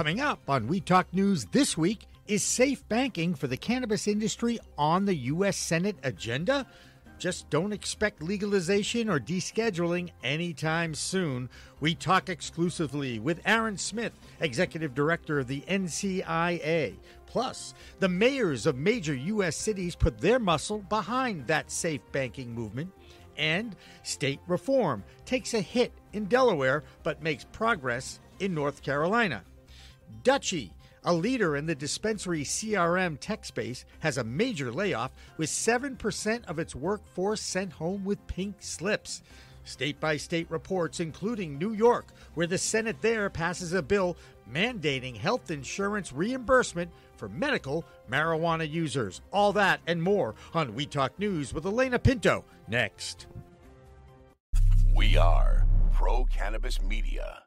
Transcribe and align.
Coming 0.00 0.22
up 0.22 0.40
on 0.48 0.66
Weed 0.66 0.86
Talk 0.86 1.12
News 1.12 1.44
this 1.52 1.76
week, 1.76 2.06
is 2.26 2.42
safe 2.42 2.88
banking 2.88 3.34
for 3.34 3.48
the 3.48 3.56
cannabis 3.58 4.08
industry 4.08 4.58
on 4.78 5.04
the 5.04 5.14
U.S. 5.14 5.58
Senate 5.58 5.98
agenda? 6.02 6.66
Just 7.18 7.50
don't 7.50 7.74
expect 7.74 8.22
legalization 8.22 9.10
or 9.10 9.20
descheduling 9.20 10.08
anytime 10.24 10.94
soon. 10.94 11.50
We 11.80 11.94
talk 11.94 12.30
exclusively 12.30 13.18
with 13.18 13.42
Aaron 13.44 13.76
Smith, 13.76 14.14
Executive 14.40 14.94
Director 14.94 15.38
of 15.38 15.48
the 15.48 15.60
NCIA. 15.68 16.94
Plus, 17.26 17.74
the 17.98 18.08
mayors 18.08 18.64
of 18.64 18.78
major 18.78 19.14
U.S. 19.14 19.54
cities 19.54 19.96
put 19.96 20.18
their 20.18 20.38
muscle 20.38 20.78
behind 20.78 21.46
that 21.48 21.70
safe 21.70 22.00
banking 22.10 22.54
movement. 22.54 22.90
And 23.36 23.76
state 24.02 24.40
reform 24.46 25.04
takes 25.26 25.52
a 25.52 25.60
hit 25.60 25.92
in 26.14 26.24
Delaware 26.24 26.84
but 27.02 27.22
makes 27.22 27.44
progress 27.52 28.18
in 28.38 28.54
North 28.54 28.82
Carolina. 28.82 29.42
Dutchie, 30.22 30.72
a 31.04 31.14
leader 31.14 31.56
in 31.56 31.66
the 31.66 31.74
dispensary 31.74 32.44
CRM 32.44 33.18
tech 33.18 33.44
space, 33.44 33.84
has 34.00 34.18
a 34.18 34.24
major 34.24 34.70
layoff 34.70 35.12
with 35.36 35.48
7% 35.48 36.44
of 36.44 36.58
its 36.58 36.74
workforce 36.74 37.40
sent 37.40 37.72
home 37.72 38.04
with 38.04 38.26
pink 38.26 38.56
slips. 38.60 39.22
State 39.64 40.00
by 40.00 40.16
state 40.16 40.50
reports, 40.50 41.00
including 41.00 41.58
New 41.58 41.72
York, 41.72 42.06
where 42.34 42.46
the 42.46 42.58
Senate 42.58 42.96
there 43.00 43.30
passes 43.30 43.72
a 43.72 43.82
bill 43.82 44.16
mandating 44.52 45.16
health 45.16 45.50
insurance 45.50 46.12
reimbursement 46.12 46.90
for 47.16 47.28
medical 47.28 47.84
marijuana 48.10 48.68
users. 48.68 49.20
All 49.32 49.52
that 49.52 49.80
and 49.86 50.02
more 50.02 50.34
on 50.54 50.74
Weed 50.74 50.90
Talk 50.90 51.18
News 51.18 51.54
with 51.54 51.66
Elena 51.66 51.98
Pinto 51.98 52.44
next. 52.68 53.26
We 54.94 55.16
are 55.16 55.66
Pro 55.92 56.24
Cannabis 56.24 56.82
Media. 56.82 57.44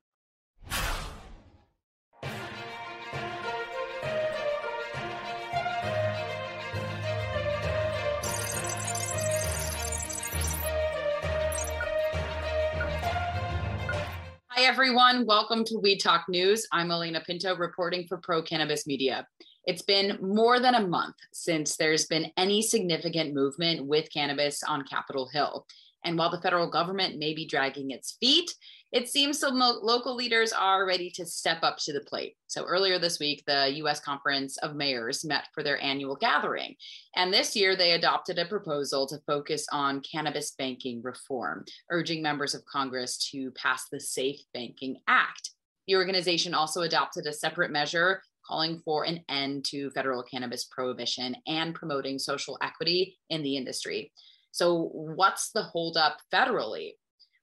Hi, 14.64 14.70
everyone. 14.70 15.26
Welcome 15.26 15.66
to 15.66 15.78
Weed 15.78 15.98
Talk 15.98 16.24
News. 16.30 16.66
I'm 16.72 16.90
Elena 16.90 17.20
Pinto 17.20 17.54
reporting 17.54 18.08
for 18.08 18.18
Pro 18.18 18.42
Cannabis 18.42 18.88
Media. 18.88 19.28
It's 19.66 19.82
been 19.82 20.18
more 20.22 20.62
than 20.62 20.76
a 20.76 20.88
month 20.88 21.18
since 21.34 21.76
there's 21.76 22.06
been 22.06 22.32
any 22.38 22.62
significant 22.62 23.34
movement 23.34 23.86
with 23.86 24.10
cannabis 24.10 24.64
on 24.64 24.86
Capitol 24.86 25.28
Hill. 25.28 25.68
And 26.06 26.18
while 26.18 26.32
the 26.32 26.40
federal 26.40 26.70
government 26.70 27.20
may 27.20 27.34
be 27.34 27.46
dragging 27.46 27.92
its 27.92 28.16
feet, 28.22 28.56
it 28.94 29.10
seems 29.10 29.40
some 29.40 29.58
lo- 29.58 29.80
local 29.82 30.16
leaders 30.16 30.54
are 30.54 30.86
ready 30.86 31.10
to 31.10 31.26
step 31.26 31.64
up 31.64 31.78
to 31.80 31.92
the 31.92 32.02
plate. 32.02 32.36
So 32.46 32.64
earlier 32.64 33.00
this 33.00 33.20
week, 33.20 33.44
the 33.48 33.74
US 33.78 34.00
Conference 34.00 34.56
of 34.58 34.76
Mayors 34.76 35.26
met 35.26 35.48
for 35.52 35.64
their 35.64 35.82
annual 35.82 36.16
gathering. 36.16 36.76
And 37.16 37.34
this 37.34 37.56
year, 37.56 37.76
they 37.76 37.94
adopted 37.94 38.38
a 38.38 38.46
proposal 38.46 39.08
to 39.08 39.18
focus 39.26 39.66
on 39.72 40.02
cannabis 40.02 40.52
banking 40.52 41.02
reform, 41.02 41.66
urging 41.90 42.22
members 42.22 42.54
of 42.54 42.64
Congress 42.66 43.18
to 43.32 43.50
pass 43.52 43.88
the 43.92 44.00
Safe 44.00 44.40
Banking 44.54 44.98
Act. 45.08 45.50
The 45.88 45.96
organization 45.96 46.54
also 46.54 46.82
adopted 46.82 47.26
a 47.26 47.34
separate 47.34 47.72
measure 47.72 48.22
calling 48.48 48.80
for 48.86 49.06
an 49.06 49.24
end 49.28 49.66
to 49.66 49.90
federal 49.92 50.22
cannabis 50.22 50.66
prohibition 50.66 51.36
and 51.48 51.74
promoting 51.74 52.20
social 52.20 52.60
equity 52.62 53.18
in 53.32 53.42
the 53.42 53.58
industry. 53.58 54.12
So, 54.52 54.92
what's 54.94 55.50
the 55.52 55.64
holdup 55.64 56.18
federally? 56.32 56.92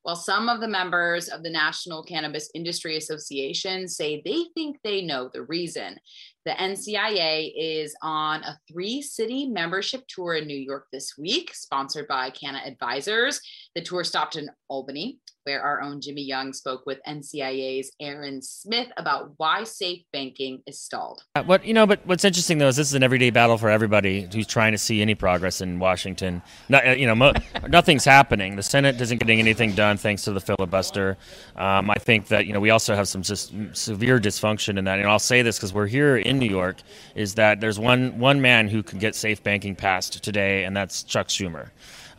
Well, 0.05 0.17
some 0.17 0.49
of 0.49 0.61
the 0.61 0.69
members 0.69 1.29
of 1.29 1.43
the 1.43 1.51
National 1.51 2.03
Cannabis 2.03 2.51
Industry 2.55 2.97
Association 2.97 3.87
say 3.87 4.23
they 4.25 4.47
think 4.55 4.79
they 4.83 5.03
know 5.03 5.29
the 5.33 5.43
reason. 5.43 5.99
The 6.47 6.53
NCIA 6.53 7.53
is 7.55 7.95
on 8.01 8.43
a 8.43 8.59
three 8.67 9.03
city 9.03 9.47
membership 9.47 10.05
tour 10.09 10.35
in 10.35 10.47
New 10.47 10.57
York 10.57 10.87
this 10.91 11.19
week, 11.19 11.55
sponsored 11.55 12.09
by 12.09 12.31
Canna 12.31 12.63
Advisors. 12.65 13.43
The 13.75 13.83
tour 13.83 14.03
stopped 14.03 14.37
in 14.37 14.49
Albany, 14.69 15.19
where 15.45 15.63
our 15.63 15.81
own 15.81 16.01
Jimmy 16.01 16.23
Young 16.23 16.53
spoke 16.53 16.85
with 16.87 16.99
NCIA's 17.07 17.91
Aaron 18.01 18.43
Smith 18.43 18.89
about 18.97 19.33
why 19.37 19.65
safe 19.65 20.03
banking 20.13 20.63
is 20.67 20.79
stalled. 20.79 21.23
Uh, 21.35 21.43
what 21.43 21.65
you 21.65 21.75
know, 21.75 21.87
but 21.87 22.05
what's 22.07 22.25
interesting 22.25 22.59
though 22.59 22.69
is 22.69 22.77
this 22.77 22.89
is 22.89 22.95
an 22.95 23.03
everyday 23.03 23.31
battle 23.31 23.59
for 23.59 23.71
everybody 23.71 24.29
who's 24.33 24.47
trying 24.47 24.73
to 24.73 24.79
see 24.79 25.01
any 25.01 25.15
progress 25.15 25.61
in 25.61 25.79
Washington. 25.79 26.43
Not, 26.69 26.87
uh, 26.87 26.91
you 26.93 27.07
know, 27.07 27.15
mo- 27.15 27.33
nothing's 27.69 28.05
happening. 28.05 28.57
The 28.57 28.63
Senate 28.63 29.01
isn't 29.01 29.19
getting 29.19 29.39
anything 29.39 29.75
done 29.75 29.97
thanks 29.97 30.23
to 30.25 30.33
the 30.33 30.41
filibuster. 30.41 31.17
Um, 31.57 31.91
I 31.91 31.97
think 31.97 32.29
that 32.29 32.47
you 32.47 32.53
know 32.53 32.61
we 32.61 32.71
also 32.71 32.95
have 32.95 33.09
some 33.09 33.23
just 33.23 33.53
severe 33.73 34.19
dysfunction 34.19 34.79
in 34.79 34.85
that. 34.85 34.99
And 34.99 35.09
I'll 35.09 35.19
say 35.19 35.43
this 35.43 35.57
because 35.57 35.73
we're 35.73 35.87
here 35.87 36.17
in 36.17 36.39
New 36.39 36.49
York, 36.49 36.77
is 37.15 37.35
that 37.35 37.61
there's 37.61 37.79
one 37.79 38.19
one 38.19 38.41
man 38.41 38.69
who 38.69 38.83
can 38.83 38.99
get 38.99 39.15
safe 39.15 39.43
banking 39.43 39.75
passed 39.75 40.23
today, 40.23 40.65
and 40.65 40.77
that's 40.77 41.03
Chuck 41.03 41.29
Schumer. 41.29 41.71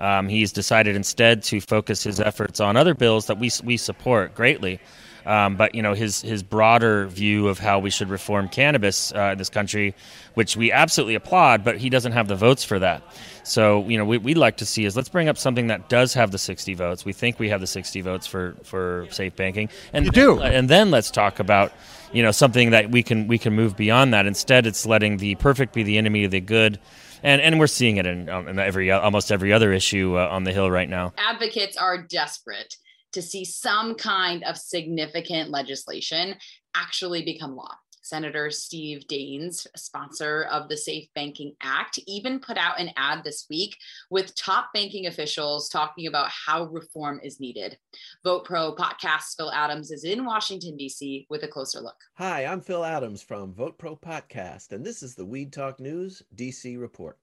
Um, 0.02 0.28
he's 0.28 0.52
decided 0.52 0.96
instead 0.96 1.44
to 1.44 1.62
focus 1.62 2.04
his 2.04 2.20
efforts 2.20 2.60
on 2.60 2.76
other 2.76 2.94
bills 2.96 3.28
that 3.28 3.38
we 3.38 3.52
we 3.64 3.78
support 3.78 4.36
greatly. 4.36 4.80
Um, 5.24 5.56
but 5.56 5.76
you 5.76 5.84
know 5.84 5.94
his 5.94 6.20
his 6.22 6.42
broader 6.42 7.06
view 7.06 7.48
of 7.48 7.60
how 7.60 7.78
we 7.78 7.92
should 7.92 8.10
reform 8.10 8.50
cannabis 8.50 9.14
uh, 9.14 9.30
in 9.34 9.38
this 9.38 9.50
country, 9.50 9.94
which 10.34 10.58
we 10.58 10.72
absolutely 10.72 11.14
applaud, 11.14 11.64
but 11.64 11.78
he 11.78 11.92
doesn't 11.92 12.14
have 12.14 12.28
the 12.28 12.36
votes 12.36 12.64
for 12.64 12.80
that. 12.80 13.04
So 13.44 13.88
you 13.88 14.00
know 14.00 14.06
we 14.06 14.18
would 14.18 14.38
like 14.38 14.58
to 14.58 14.66
see 14.66 14.84
is 14.84 14.96
let's 14.96 15.10
bring 15.10 15.30
up 15.30 15.38
something 15.38 15.68
that 15.68 15.90
does 15.90 16.16
have 16.16 16.32
the 16.32 16.40
60 16.40 16.74
votes. 16.74 17.06
We 17.06 17.14
think 17.14 17.38
we 17.38 17.50
have 17.50 17.62
the 17.62 17.68
60 17.68 18.02
votes 18.02 18.26
for 18.26 18.56
for 18.64 19.06
safe 19.12 19.36
banking, 19.36 19.70
and 19.94 20.06
You 20.06 20.12
do. 20.12 20.40
and 20.42 20.68
then 20.68 20.90
let's 20.90 21.12
talk 21.12 21.40
about 21.40 21.72
you 22.12 22.24
know 22.24 22.32
something 22.32 22.72
that 22.72 22.90
we 22.90 23.04
can 23.04 23.28
we 23.28 23.38
can 23.38 23.54
move 23.54 23.78
beyond 23.78 24.16
that. 24.16 24.26
Instead, 24.26 24.66
it's 24.66 24.88
letting 24.88 25.18
the 25.18 25.36
perfect 25.36 25.74
be 25.76 25.84
the 25.84 26.00
enemy 26.00 26.24
of 26.24 26.32
the 26.32 26.42
good. 26.42 26.80
And, 27.24 27.42
and 27.42 27.60
we're 27.60 27.68
seeing 27.68 27.98
it 27.98 28.06
in, 28.06 28.30
um, 28.30 28.48
in 28.48 28.60
every 28.60 28.92
almost 28.92 29.32
every 29.32 29.54
other 29.54 29.72
issue 29.72 30.18
uh, 30.18 30.28
on 30.30 30.44
the 30.44 30.52
hill 30.52 30.70
right 30.70 30.90
now. 30.90 31.14
Advocates 31.18 31.78
are 31.78 31.98
desperate 31.98 32.76
to 33.14 33.22
see 33.22 33.46
some 33.46 33.96
kind 33.96 34.44
of 34.44 34.58
significant 34.58 35.50
legislation 35.50 36.36
actually 36.76 37.24
become 37.24 37.56
law. 37.56 37.76
Senator 38.12 38.52
Steve 38.52 39.08
Daines, 39.08 39.66
sponsor 39.78 40.44
of 40.52 40.68
the 40.68 40.76
Safe 40.76 41.08
Banking 41.16 41.56
Act, 41.62 41.98
even 42.08 42.42
put 42.42 42.58
out 42.58 42.78
an 42.78 42.92
ad 42.98 43.24
this 43.24 43.46
week 43.50 43.78
with 44.10 44.36
top 44.36 44.74
banking 44.74 45.08
officials 45.08 45.70
talking 45.70 46.08
about 46.08 46.28
how 46.30 46.66
reform 46.66 47.22
is 47.24 47.40
needed. 47.40 47.78
Vote 48.26 48.44
Pro 48.44 48.76
podcast 48.76 49.38
Phil 49.38 49.50
Adams 49.54 49.92
is 49.92 50.04
in 50.04 50.26
Washington, 50.26 50.76
D.C. 50.76 51.26
with 51.30 51.44
a 51.44 51.48
closer 51.48 51.80
look. 51.80 51.96
Hi, 52.16 52.46
I'm 52.46 52.60
Phil 52.60 52.84
Adams 52.84 53.22
from 53.22 53.54
Vote 53.54 53.78
Pro 53.78 53.96
Podcast, 53.96 54.74
and 54.74 54.86
this 54.86 55.02
is 55.02 55.16
the 55.16 55.26
Weed 55.26 55.54
Talk 55.54 55.80
News 55.80 56.22
DC 56.36 56.78
report. 56.78 57.18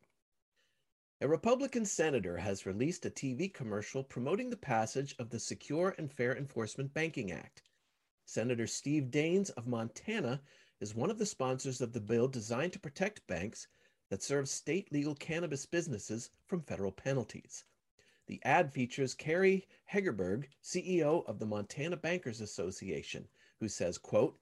A 1.20 1.28
Republican 1.28 1.84
senator 1.84 2.38
has 2.38 2.64
released 2.64 3.04
a 3.04 3.10
TV 3.10 3.52
commercial 3.52 4.02
promoting 4.02 4.48
the 4.48 4.56
passage 4.56 5.14
of 5.18 5.28
the 5.28 5.38
Secure 5.38 5.94
and 5.98 6.10
Fair 6.10 6.34
Enforcement 6.34 6.94
Banking 6.94 7.30
Act. 7.30 7.62
Senator 8.24 8.66
Steve 8.66 9.04
Daines 9.10 9.50
of 9.56 9.66
Montana 9.66 10.40
is 10.80 10.94
one 10.94 11.10
of 11.10 11.18
the 11.18 11.26
sponsors 11.26 11.80
of 11.80 11.92
the 11.92 12.00
bill 12.00 12.28
designed 12.28 12.72
to 12.72 12.78
protect 12.78 13.26
banks 13.26 13.66
that 14.08 14.22
serve 14.22 14.48
state 14.48 14.92
legal 14.92 15.14
cannabis 15.14 15.66
businesses 15.66 16.30
from 16.46 16.62
federal 16.62 16.92
penalties. 16.92 17.64
The 18.26 18.40
ad 18.44 18.72
features 18.72 19.14
Carrie 19.14 19.66
Hegerberg, 19.92 20.48
CEO 20.62 21.26
of 21.26 21.38
the 21.38 21.46
Montana 21.46 21.96
Bankers 21.96 22.40
Association, 22.40 23.28
who 23.58 23.68
says, 23.68 23.98
quote, 23.98 24.38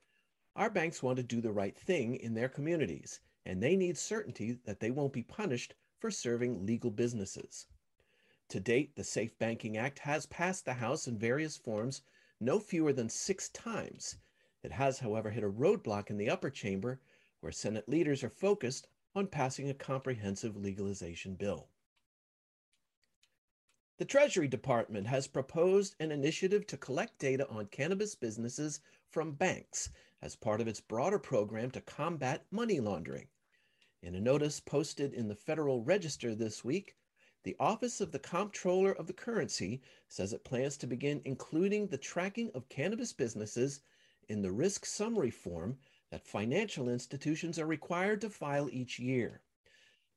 Our 0.55 0.71
banks 0.71 1.03
want 1.03 1.17
to 1.19 1.23
do 1.23 1.41
the 1.41 1.53
right 1.53 1.79
thing 1.79 2.17
in 2.17 2.35
their 2.35 2.49
communities, 2.49 3.21
and 3.45 3.63
they 3.63 3.77
need 3.77 3.97
certainty 3.97 4.59
that 4.65 4.81
they 4.81 4.91
won't 4.91 5.13
be 5.13 5.23
punished 5.23 5.75
for 5.99 6.11
serving 6.11 6.67
legal 6.67 6.91
businesses. 6.91 7.67
To 8.49 8.61
date, 8.61 8.95
the 8.95 9.05
Safe 9.05 9.39
Banking 9.39 9.77
Act 9.77 10.01
has 10.01 10.27
passed 10.27 10.65
the 10.65 10.75
House 10.75 11.09
in 11.09 11.19
various 11.19 11.57
forms 11.57 12.03
no 12.39 12.59
fewer 12.59 12.93
than 12.93 13.09
six 13.09 13.49
times. 13.49 14.19
It 14.67 14.73
has, 14.73 14.99
however, 14.99 15.31
hit 15.31 15.45
a 15.45 15.49
roadblock 15.49 16.11
in 16.11 16.17
the 16.17 16.29
upper 16.29 16.51
chamber 16.51 16.99
where 17.39 17.53
Senate 17.53 17.89
leaders 17.89 18.25
are 18.25 18.29
focused 18.29 18.89
on 19.15 19.29
passing 19.29 19.71
a 19.71 19.75
comprehensive 19.75 20.57
legalization 20.57 21.37
bill. 21.37 21.69
The 23.99 24.05
Treasury 24.05 24.49
Department 24.49 25.07
has 25.07 25.29
proposed 25.29 25.95
an 26.01 26.11
initiative 26.11 26.67
to 26.67 26.77
collect 26.77 27.21
data 27.21 27.49
on 27.49 27.67
cannabis 27.67 28.17
businesses 28.17 28.81
from 29.09 29.35
banks 29.35 29.93
as 30.21 30.35
part 30.35 30.61
of 30.61 30.67
its 30.67 30.81
broader 30.81 31.21
program 31.21 31.71
to 31.71 31.81
combat 31.81 32.45
money 32.51 32.81
laundering. 32.81 33.29
In 34.03 34.17
a 34.17 34.21
notice 34.21 34.59
posted 34.59 35.15
in 35.15 35.29
the 35.29 35.37
Federal 35.37 35.85
Register 35.85 36.35
this 36.35 36.65
week, 36.65 36.97
the 37.45 37.55
Office 37.61 38.01
of 38.01 38.11
the 38.11 38.19
Comptroller 38.19 38.91
of 38.91 39.07
the 39.07 39.13
Currency 39.13 39.81
says 40.09 40.33
it 40.33 40.43
plans 40.43 40.77
to 40.79 40.89
begin 40.89 41.23
including 41.25 41.87
the 41.87 41.97
tracking 41.97 42.51
of 42.53 42.69
cannabis 42.69 43.13
businesses 43.13 43.81
in 44.29 44.43
the 44.43 44.53
risk 44.53 44.85
summary 44.85 45.31
form 45.31 45.79
that 46.11 46.27
financial 46.27 46.89
institutions 46.89 47.59
are 47.59 47.67
required 47.67 48.21
to 48.21 48.31
file 48.31 48.69
each 48.71 48.99
year. 48.99 49.43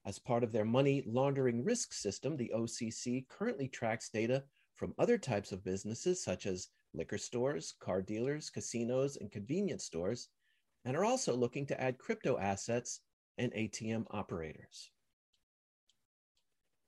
As 0.05 0.17
part 0.17 0.43
of 0.43 0.51
their 0.51 0.65
money 0.65 1.03
laundering 1.05 1.63
risk 1.63 1.93
system, 1.93 2.37
the 2.37 2.51
OCC 2.55 3.27
currently 3.27 3.67
tracks 3.67 4.09
data 4.09 4.43
from 4.75 4.95
other 4.97 5.17
types 5.17 5.51
of 5.51 5.63
businesses 5.63 6.23
such 6.23 6.45
as 6.45 6.69
liquor 6.93 7.17
stores, 7.17 7.73
car 7.79 8.01
dealers, 8.01 8.49
casinos, 8.49 9.17
and 9.17 9.31
convenience 9.31 9.83
stores, 9.83 10.29
and 10.85 10.95
are 10.95 11.05
also 11.05 11.35
looking 11.35 11.65
to 11.67 11.79
add 11.79 11.97
crypto 11.97 12.37
assets 12.37 13.01
and 13.37 13.51
ATM 13.53 14.05
operators. 14.11 14.91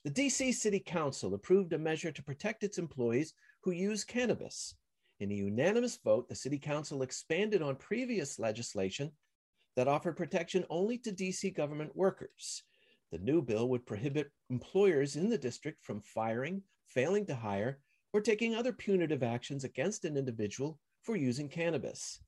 The 0.03 0.11
DC 0.11 0.53
City 0.55 0.79
Council 0.79 1.33
approved 1.35 1.73
a 1.73 1.77
measure 1.77 2.11
to 2.11 2.23
protect 2.23 2.63
its 2.63 2.79
employees 2.79 3.33
who 3.61 3.71
use 3.71 4.03
cannabis. 4.03 4.73
In 5.21 5.29
a 5.29 5.35
unanimous 5.35 5.97
vote, 5.97 6.27
the 6.27 6.33
City 6.33 6.57
Council 6.57 7.03
expanded 7.03 7.61
on 7.61 7.75
previous 7.75 8.39
legislation 8.39 9.11
that 9.75 9.87
offered 9.87 10.17
protection 10.17 10.65
only 10.67 10.97
to 10.97 11.11
DC 11.11 11.55
government 11.55 11.95
workers. 11.95 12.63
The 13.11 13.19
new 13.19 13.43
bill 13.43 13.69
would 13.69 13.85
prohibit 13.85 14.31
employers 14.49 15.17
in 15.17 15.29
the 15.29 15.37
district 15.37 15.85
from 15.85 16.01
firing, 16.01 16.63
failing 16.87 17.27
to 17.27 17.35
hire, 17.35 17.81
or 18.13 18.21
taking 18.21 18.55
other 18.55 18.73
punitive 18.73 19.21
actions 19.21 19.63
against 19.63 20.05
an 20.05 20.17
individual 20.17 20.79
for 21.03 21.15
using 21.15 21.47
cannabis. 21.47 22.19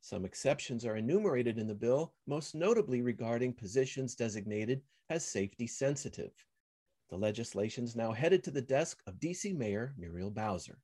Some 0.00 0.24
exceptions 0.24 0.84
are 0.84 0.96
enumerated 0.96 1.56
in 1.56 1.68
the 1.68 1.74
bill, 1.76 2.14
most 2.26 2.56
notably 2.56 3.00
regarding 3.00 3.52
positions 3.52 4.16
designated 4.16 4.82
as 5.08 5.24
safety 5.24 5.68
sensitive. 5.68 6.32
The 7.10 7.16
legislation 7.16 7.84
is 7.84 7.94
now 7.94 8.10
headed 8.10 8.42
to 8.42 8.50
the 8.50 8.60
desk 8.60 9.00
of 9.06 9.20
DC 9.20 9.56
Mayor 9.56 9.94
Muriel 9.96 10.32
Bowser. 10.32 10.80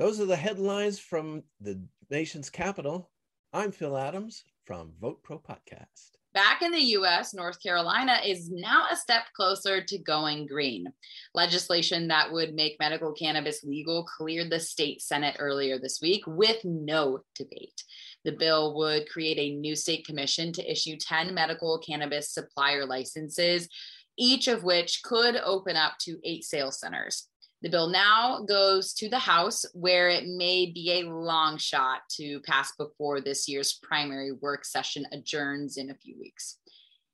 Those 0.00 0.18
are 0.18 0.24
the 0.24 0.34
headlines 0.34 0.98
from 0.98 1.42
the 1.60 1.78
nation's 2.10 2.48
capital. 2.48 3.10
I'm 3.52 3.70
Phil 3.70 3.98
Adams 3.98 4.44
from 4.64 4.94
Vote 4.98 5.22
Pro 5.22 5.38
Podcast. 5.38 6.12
Back 6.32 6.62
in 6.62 6.72
the 6.72 6.96
US, 6.96 7.34
North 7.34 7.62
Carolina 7.62 8.18
is 8.24 8.48
now 8.50 8.86
a 8.90 8.96
step 8.96 9.24
closer 9.36 9.84
to 9.84 9.98
going 9.98 10.46
green. 10.46 10.86
Legislation 11.34 12.08
that 12.08 12.32
would 12.32 12.54
make 12.54 12.80
medical 12.80 13.12
cannabis 13.12 13.62
legal 13.62 14.04
cleared 14.04 14.48
the 14.48 14.58
state 14.58 15.02
Senate 15.02 15.36
earlier 15.38 15.78
this 15.78 15.98
week 16.00 16.22
with 16.26 16.64
no 16.64 17.18
debate. 17.34 17.84
The 18.24 18.32
bill 18.32 18.74
would 18.76 19.06
create 19.06 19.38
a 19.38 19.54
new 19.54 19.76
state 19.76 20.06
commission 20.06 20.50
to 20.54 20.72
issue 20.72 20.96
10 20.98 21.34
medical 21.34 21.78
cannabis 21.78 22.32
supplier 22.32 22.86
licenses, 22.86 23.68
each 24.16 24.48
of 24.48 24.64
which 24.64 25.02
could 25.04 25.36
open 25.36 25.76
up 25.76 25.98
to 26.04 26.18
eight 26.24 26.44
sales 26.44 26.80
centers. 26.80 27.26
The 27.62 27.68
bill 27.68 27.88
now 27.88 28.42
goes 28.48 28.94
to 28.94 29.10
the 29.10 29.18
House, 29.18 29.66
where 29.74 30.08
it 30.08 30.26
may 30.26 30.70
be 30.72 30.92
a 30.92 31.10
long 31.10 31.58
shot 31.58 32.08
to 32.12 32.40
pass 32.40 32.72
before 32.76 33.20
this 33.20 33.48
year's 33.48 33.78
primary 33.82 34.32
work 34.32 34.64
session 34.64 35.06
adjourns 35.12 35.76
in 35.76 35.90
a 35.90 35.94
few 35.94 36.18
weeks. 36.18 36.56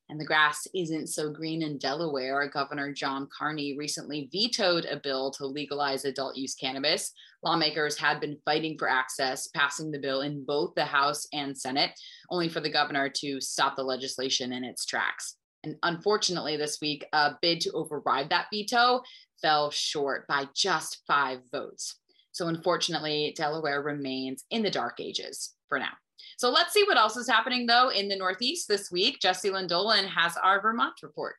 And 0.09 0.21
the 0.21 0.25
grass 0.25 0.69
isn't 0.73 1.09
so 1.09 1.33
green 1.33 1.63
in 1.63 1.79
Delaware. 1.79 2.49
Governor 2.49 2.93
John 2.93 3.29
Carney 3.37 3.77
recently 3.77 4.29
vetoed 4.31 4.85
a 4.85 5.01
bill 5.01 5.33
to 5.33 5.47
legalize 5.47 6.05
adult 6.05 6.37
use 6.37 6.55
cannabis. 6.55 7.13
Lawmakers 7.43 7.99
had 7.99 8.21
been 8.21 8.39
fighting 8.45 8.79
for 8.79 8.89
access, 8.89 9.49
passing 9.49 9.91
the 9.91 9.99
bill 9.99 10.21
in 10.21 10.45
both 10.45 10.77
the 10.77 10.85
House 10.85 11.27
and 11.33 11.59
Senate, 11.59 11.91
only 12.31 12.49
for 12.49 12.61
the 12.61 12.71
governor 12.71 13.09
to 13.17 13.41
stop 13.41 13.75
the 13.75 13.83
legislation 13.83 14.53
in 14.53 14.63
its 14.63 14.87
tracks. 14.87 15.39
And 15.65 15.75
unfortunately, 15.83 16.57
this 16.57 16.79
week, 16.81 17.05
a 17.13 17.33
bid 17.43 17.61
to 17.63 17.73
override 17.73 18.31
that 18.31 18.47
veto 18.53 19.03
fell 19.41 19.71
short 19.71 20.27
by 20.27 20.47
just 20.55 21.03
five 21.07 21.41
votes. 21.53 21.97
So, 22.33 22.49
unfortunately, 22.49 23.35
Delaware 23.37 23.83
remains 23.83 24.45
in 24.51 24.63
the 24.63 24.71
dark 24.71 25.01
ages 25.01 25.55
for 25.69 25.79
now. 25.79 25.93
So, 26.37 26.51
let's 26.51 26.73
see 26.73 26.85
what 26.85 26.99
else 26.99 27.17
is 27.17 27.29
happening, 27.29 27.67
though, 27.67 27.89
in 27.89 28.09
the 28.09 28.17
Northeast 28.17 28.69
this 28.69 28.91
week. 28.91 29.21
Jessilyn 29.23 29.69
Dolan 29.69 30.07
has 30.07 30.37
our 30.37 30.61
Vermont 30.61 30.95
report. 31.03 31.37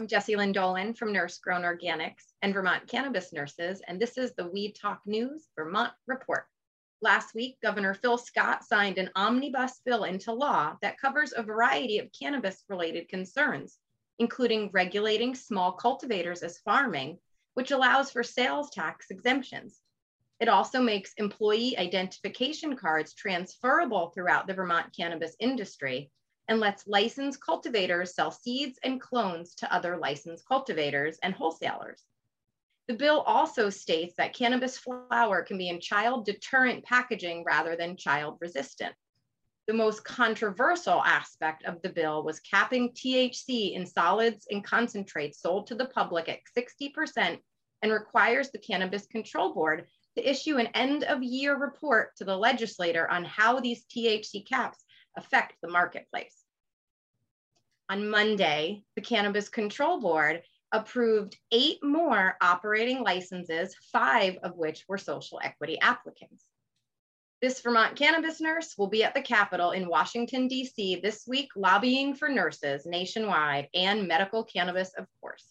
I'm 0.00 0.08
Jessilyn 0.08 0.52
Dolan 0.54 0.94
from 0.94 1.12
Nurse 1.12 1.38
Grown 1.38 1.62
Organics 1.62 2.32
and 2.42 2.54
Vermont 2.54 2.88
Cannabis 2.88 3.32
Nurses, 3.32 3.82
and 3.86 4.00
this 4.00 4.16
is 4.16 4.32
the 4.34 4.48
Weed 4.48 4.74
Talk 4.74 5.02
News 5.04 5.48
Vermont 5.56 5.92
Report. 6.06 6.46
Last 7.02 7.34
week, 7.34 7.58
Governor 7.62 7.94
Phil 7.94 8.18
Scott 8.18 8.64
signed 8.64 8.98
an 8.98 9.10
omnibus 9.14 9.80
bill 9.84 10.04
into 10.04 10.32
law 10.32 10.74
that 10.82 10.98
covers 10.98 11.32
a 11.36 11.42
variety 11.42 11.98
of 11.98 12.10
cannabis 12.18 12.64
related 12.68 13.08
concerns, 13.08 13.78
including 14.18 14.70
regulating 14.72 15.34
small 15.34 15.72
cultivators 15.72 16.42
as 16.42 16.58
farming 16.58 17.18
which 17.54 17.70
allows 17.70 18.10
for 18.10 18.22
sales 18.22 18.70
tax 18.70 19.10
exemptions. 19.10 19.80
It 20.40 20.48
also 20.48 20.80
makes 20.80 21.12
employee 21.18 21.76
identification 21.76 22.76
cards 22.76 23.12
transferable 23.12 24.10
throughout 24.10 24.46
the 24.46 24.54
Vermont 24.54 24.94
cannabis 24.96 25.36
industry 25.38 26.10
and 26.48 26.58
lets 26.58 26.88
licensed 26.88 27.40
cultivators 27.44 28.14
sell 28.14 28.30
seeds 28.30 28.78
and 28.82 29.00
clones 29.00 29.54
to 29.56 29.72
other 29.72 29.98
licensed 29.98 30.46
cultivators 30.48 31.18
and 31.22 31.34
wholesalers. 31.34 32.04
The 32.88 32.94
bill 32.94 33.20
also 33.20 33.70
states 33.70 34.14
that 34.16 34.34
cannabis 34.34 34.76
flower 34.76 35.42
can 35.42 35.58
be 35.58 35.68
in 35.68 35.80
child 35.80 36.24
deterrent 36.24 36.84
packaging 36.84 37.44
rather 37.44 37.76
than 37.76 37.96
child 37.96 38.38
resistant. 38.40 38.94
The 39.70 39.76
most 39.76 40.02
controversial 40.02 41.00
aspect 41.04 41.64
of 41.64 41.80
the 41.80 41.90
bill 41.90 42.24
was 42.24 42.40
capping 42.40 42.90
THC 42.90 43.74
in 43.76 43.86
solids 43.86 44.48
and 44.50 44.64
concentrates 44.64 45.40
sold 45.40 45.68
to 45.68 45.76
the 45.76 45.86
public 45.86 46.28
at 46.28 46.40
60% 46.58 47.38
and 47.80 47.92
requires 47.92 48.50
the 48.50 48.58
Cannabis 48.58 49.06
Control 49.06 49.54
Board 49.54 49.86
to 50.16 50.28
issue 50.28 50.56
an 50.56 50.66
end 50.74 51.04
of 51.04 51.22
year 51.22 51.56
report 51.56 52.16
to 52.16 52.24
the 52.24 52.36
legislator 52.36 53.08
on 53.08 53.24
how 53.24 53.60
these 53.60 53.84
THC 53.84 54.44
caps 54.44 54.84
affect 55.16 55.54
the 55.62 55.70
marketplace. 55.70 56.42
On 57.88 58.10
Monday, 58.10 58.82
the 58.96 59.02
Cannabis 59.02 59.48
Control 59.48 60.00
Board 60.00 60.42
approved 60.72 61.38
eight 61.52 61.78
more 61.84 62.36
operating 62.40 63.04
licenses, 63.04 63.76
five 63.92 64.36
of 64.42 64.56
which 64.56 64.84
were 64.88 64.98
social 64.98 65.40
equity 65.44 65.78
applicants. 65.80 66.44
This 67.42 67.62
Vermont 67.62 67.96
cannabis 67.96 68.38
nurse 68.38 68.74
will 68.76 68.88
be 68.88 69.02
at 69.02 69.14
the 69.14 69.22
Capitol 69.22 69.70
in 69.70 69.88
Washington, 69.88 70.46
D.C. 70.46 71.00
this 71.02 71.24
week, 71.26 71.48
lobbying 71.56 72.14
for 72.14 72.28
nurses 72.28 72.84
nationwide 72.84 73.68
and 73.72 74.06
medical 74.06 74.44
cannabis, 74.44 74.92
of 74.98 75.06
course. 75.22 75.46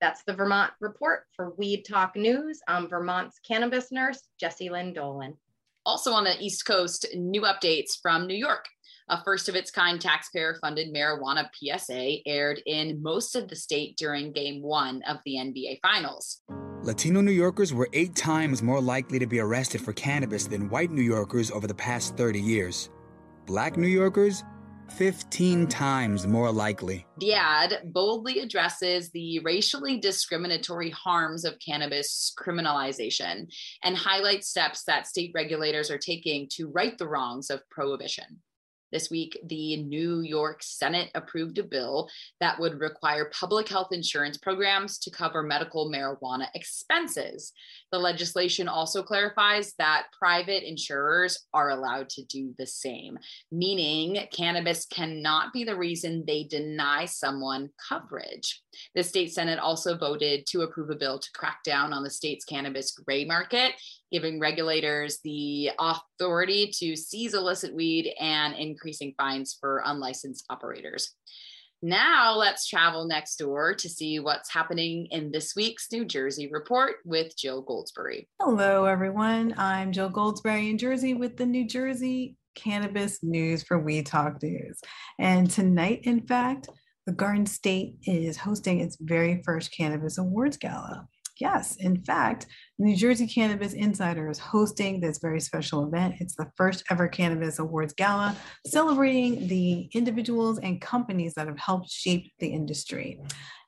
That's 0.00 0.22
the 0.22 0.34
Vermont 0.34 0.72
report 0.78 1.24
for 1.34 1.52
Weed 1.56 1.82
Talk 1.82 2.14
News. 2.14 2.60
I'm 2.68 2.88
Vermont's 2.88 3.40
cannabis 3.40 3.90
nurse, 3.90 4.22
Jessilyn 4.40 4.94
Dolan. 4.94 5.36
Also 5.84 6.12
on 6.12 6.22
the 6.22 6.40
East 6.40 6.64
Coast, 6.64 7.06
new 7.16 7.42
updates 7.42 8.00
from 8.00 8.28
New 8.28 8.36
York. 8.36 8.66
A 9.10 9.20
first 9.24 9.48
of 9.48 9.56
its 9.56 9.72
kind 9.72 10.00
taxpayer 10.00 10.56
funded 10.60 10.94
marijuana 10.94 11.48
PSA 11.52 12.18
aired 12.26 12.62
in 12.64 13.02
most 13.02 13.34
of 13.34 13.48
the 13.48 13.56
state 13.56 13.96
during 13.96 14.30
game 14.30 14.62
one 14.62 15.02
of 15.02 15.16
the 15.24 15.34
NBA 15.34 15.80
Finals. 15.82 16.42
Latino 16.84 17.20
New 17.20 17.32
Yorkers 17.32 17.74
were 17.74 17.88
eight 17.92 18.14
times 18.14 18.62
more 18.62 18.80
likely 18.80 19.18
to 19.18 19.26
be 19.26 19.40
arrested 19.40 19.80
for 19.80 19.92
cannabis 19.94 20.46
than 20.46 20.70
white 20.70 20.92
New 20.92 21.02
Yorkers 21.02 21.50
over 21.50 21.66
the 21.66 21.74
past 21.74 22.16
30 22.16 22.40
years. 22.40 22.88
Black 23.46 23.76
New 23.76 23.88
Yorkers, 23.88 24.44
15 24.90 25.66
times 25.66 26.28
more 26.28 26.52
likely. 26.52 27.04
The 27.18 27.34
ad 27.34 27.80
boldly 27.86 28.38
addresses 28.38 29.10
the 29.10 29.40
racially 29.40 29.98
discriminatory 29.98 30.90
harms 30.90 31.44
of 31.44 31.58
cannabis 31.58 32.32
criminalization 32.38 33.52
and 33.82 33.96
highlights 33.96 34.48
steps 34.48 34.84
that 34.84 35.08
state 35.08 35.32
regulators 35.34 35.90
are 35.90 35.98
taking 35.98 36.48
to 36.52 36.68
right 36.68 36.96
the 36.96 37.08
wrongs 37.08 37.50
of 37.50 37.68
prohibition. 37.70 38.40
This 38.92 39.10
week, 39.10 39.38
the 39.46 39.76
New 39.82 40.20
York 40.20 40.62
Senate 40.62 41.10
approved 41.14 41.58
a 41.58 41.62
bill 41.62 42.08
that 42.40 42.58
would 42.58 42.80
require 42.80 43.30
public 43.32 43.68
health 43.68 43.88
insurance 43.92 44.36
programs 44.36 44.98
to 44.98 45.10
cover 45.10 45.42
medical 45.42 45.90
marijuana 45.90 46.46
expenses. 46.54 47.52
The 47.92 47.98
legislation 47.98 48.68
also 48.68 49.02
clarifies 49.02 49.74
that 49.78 50.06
private 50.18 50.68
insurers 50.68 51.46
are 51.52 51.70
allowed 51.70 52.08
to 52.10 52.24
do 52.24 52.54
the 52.58 52.66
same, 52.66 53.18
meaning 53.52 54.26
cannabis 54.32 54.86
cannot 54.86 55.52
be 55.52 55.64
the 55.64 55.76
reason 55.76 56.24
they 56.26 56.44
deny 56.44 57.04
someone 57.04 57.70
coverage. 57.88 58.62
The 58.94 59.02
state 59.02 59.32
Senate 59.32 59.58
also 59.58 59.96
voted 59.96 60.46
to 60.48 60.62
approve 60.62 60.90
a 60.90 60.96
bill 60.96 61.18
to 61.18 61.28
crack 61.34 61.62
down 61.64 61.92
on 61.92 62.02
the 62.02 62.10
state's 62.10 62.44
cannabis 62.44 62.92
gray 62.92 63.24
market 63.24 63.72
giving 64.10 64.40
regulators 64.40 65.18
the 65.24 65.70
authority 65.78 66.72
to 66.78 66.96
seize 66.96 67.34
illicit 67.34 67.74
weed 67.74 68.12
and 68.20 68.54
increasing 68.54 69.14
fines 69.16 69.56
for 69.60 69.82
unlicensed 69.84 70.44
operators. 70.50 71.14
Now 71.82 72.36
let's 72.36 72.68
travel 72.68 73.06
next 73.06 73.36
door 73.36 73.74
to 73.74 73.88
see 73.88 74.18
what's 74.18 74.52
happening 74.52 75.06
in 75.10 75.32
this 75.32 75.56
week's 75.56 75.90
New 75.90 76.04
Jersey 76.04 76.50
report 76.52 76.96
with 77.06 77.34
Jill 77.38 77.64
Goldsberry. 77.64 78.26
Hello, 78.38 78.84
everyone. 78.84 79.54
I'm 79.56 79.90
Jill 79.90 80.10
Goldsberry 80.10 80.68
in 80.68 80.76
Jersey 80.76 81.14
with 81.14 81.38
the 81.38 81.46
New 81.46 81.66
Jersey 81.66 82.36
Cannabis 82.54 83.20
News 83.22 83.62
for 83.62 83.78
Weed 83.78 84.04
Talk 84.04 84.42
News. 84.42 84.78
And 85.18 85.50
tonight, 85.50 86.00
in 86.02 86.26
fact, 86.26 86.68
the 87.06 87.12
Garden 87.12 87.46
State 87.46 87.94
is 88.04 88.36
hosting 88.36 88.80
its 88.80 88.98
very 89.00 89.40
first 89.42 89.74
Cannabis 89.74 90.18
Awards 90.18 90.58
Gala. 90.58 91.08
Yes, 91.40 91.76
in 91.76 92.04
fact, 92.04 92.46
New 92.78 92.94
Jersey 92.94 93.26
Cannabis 93.26 93.72
Insider 93.72 94.28
is 94.28 94.38
hosting 94.38 95.00
this 95.00 95.18
very 95.18 95.40
special 95.40 95.86
event. 95.86 96.16
It's 96.20 96.36
the 96.36 96.50
first 96.54 96.84
ever 96.90 97.08
Cannabis 97.08 97.58
Awards 97.58 97.94
Gala, 97.94 98.36
celebrating 98.66 99.48
the 99.48 99.88
individuals 99.94 100.58
and 100.58 100.82
companies 100.82 101.32
that 101.34 101.46
have 101.46 101.58
helped 101.58 101.90
shape 101.90 102.30
the 102.40 102.48
industry. 102.48 103.18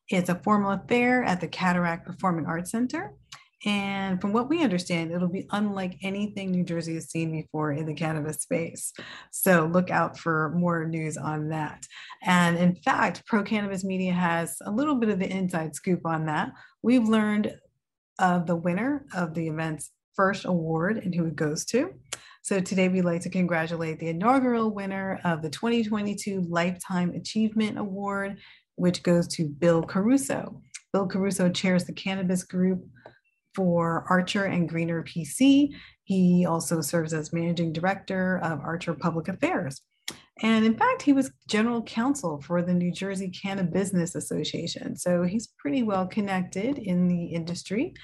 It's 0.09 0.29
a 0.29 0.41
formal 0.45 0.73
affair 0.73 1.25
at 1.25 1.41
the 1.41 1.49
Cataract 1.49 2.07
Performing 2.07 2.45
Arts 2.45 2.71
Center. 2.71 3.15
And 3.65 4.21
from 4.21 4.33
what 4.33 4.49
we 4.49 4.63
understand, 4.63 5.13
it'll 5.13 5.29
be 5.29 5.47
unlike 5.53 5.97
anything 6.03 6.51
New 6.51 6.65
Jersey 6.65 6.95
has 6.95 7.11
seen 7.11 7.31
before 7.31 7.73
in 7.73 7.87
the 7.87 7.95
cannabis 7.95 8.39
space. 8.39 8.93
So 9.31 9.67
look 9.73 9.89
out 9.89 10.19
for 10.19 10.53
more 10.57 10.85
news 10.85 11.17
on 11.17 11.49
that. 11.51 11.87
And 12.25 12.59
in 12.59 12.75
fact, 12.75 13.25
Pro 13.27 13.45
Cannabis 13.45 13.85
Media 13.85 14.13
has 14.13 14.57
a 14.67 14.71
little 14.71 14.97
bit 14.97 15.11
of 15.11 15.21
the 15.21 15.31
inside 15.31 15.77
scoop 15.77 16.05
on 16.05 16.27
that. 16.27 16.51
We've 16.83 17.09
learned 17.09 17.55
of 18.23 18.47
the 18.47 18.57
winner 18.57 19.05
of 19.15 19.35
the 19.35 19.49
event's 19.49 19.91
first 20.15 20.47
award 20.47 20.97
and 20.97 21.15
who 21.15 21.27
it 21.27 21.37
goes 21.37 21.67
to. 21.67 21.93
So 22.43 22.61
today 22.61 22.89
we'd 22.89 23.05
like 23.05 23.21
to 23.23 23.31
congratulate 23.31 23.99
the 23.99 24.09
inaugural 24.09 24.73
winner 24.73 25.21
of 25.25 25.43
the 25.43 25.51
2022 25.51 26.47
Lifetime 26.49 27.11
Achievement 27.15 27.79
Award, 27.79 28.39
which 28.77 29.03
goes 29.03 29.29
to 29.29 29.49
Bill 29.49 29.83
Caruso. 29.83 30.63
Bill 30.93 31.07
Caruso 31.07 31.51
chairs 31.51 31.85
the 31.85 31.93
cannabis 31.93 32.45
group 32.45 32.85
for 33.55 34.05
Archer 34.09 34.45
and 34.45 34.71
Greiner 34.71 35.07
PC. 35.07 35.71
He 36.05 36.47
also 36.47 36.81
serves 36.81 37.13
as 37.13 37.33
managing 37.33 37.73
director 37.73 38.39
of 38.43 38.61
Archer 38.61 38.95
Public 38.95 39.29
Affairs. 39.29 39.81
And 40.43 40.65
in 40.65 40.77
fact, 40.77 41.03
he 41.03 41.13
was 41.13 41.31
general 41.49 41.83
counsel 41.83 42.41
for 42.43 42.63
the 42.63 42.75
New 42.75 42.93
Jersey 42.93 43.31
Cannabis 43.31 43.73
Business 43.73 44.15
Association. 44.15 44.97
So 44.97 45.23
he's 45.23 45.49
pretty 45.59 45.83
well 45.83 46.07
connected 46.07 46.79
in 46.79 47.09
the 47.09 47.27
industry. 47.27 47.95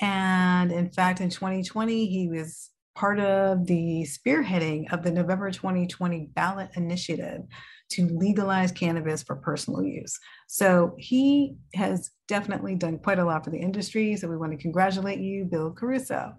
And 0.00 0.72
in 0.72 0.90
fact, 0.90 1.20
in 1.20 1.28
2020, 1.28 2.06
he 2.06 2.28
was 2.28 2.70
part 2.94 3.20
of 3.20 3.66
the 3.66 4.06
spearheading 4.08 4.92
of 4.92 5.02
the 5.02 5.10
November 5.10 5.50
2020 5.50 6.30
ballot 6.34 6.70
initiative 6.74 7.42
to 7.90 8.08
legalize 8.08 8.72
cannabis 8.72 9.22
for 9.22 9.36
personal 9.36 9.82
use. 9.82 10.18
So 10.48 10.94
he 10.98 11.56
has 11.74 12.10
definitely 12.26 12.74
done 12.74 12.98
quite 12.98 13.18
a 13.18 13.24
lot 13.24 13.44
for 13.44 13.50
the 13.50 13.60
industry. 13.60 14.16
So 14.16 14.28
we 14.28 14.36
want 14.36 14.52
to 14.52 14.58
congratulate 14.58 15.20
you, 15.20 15.44
Bill 15.44 15.72
Caruso. 15.72 16.32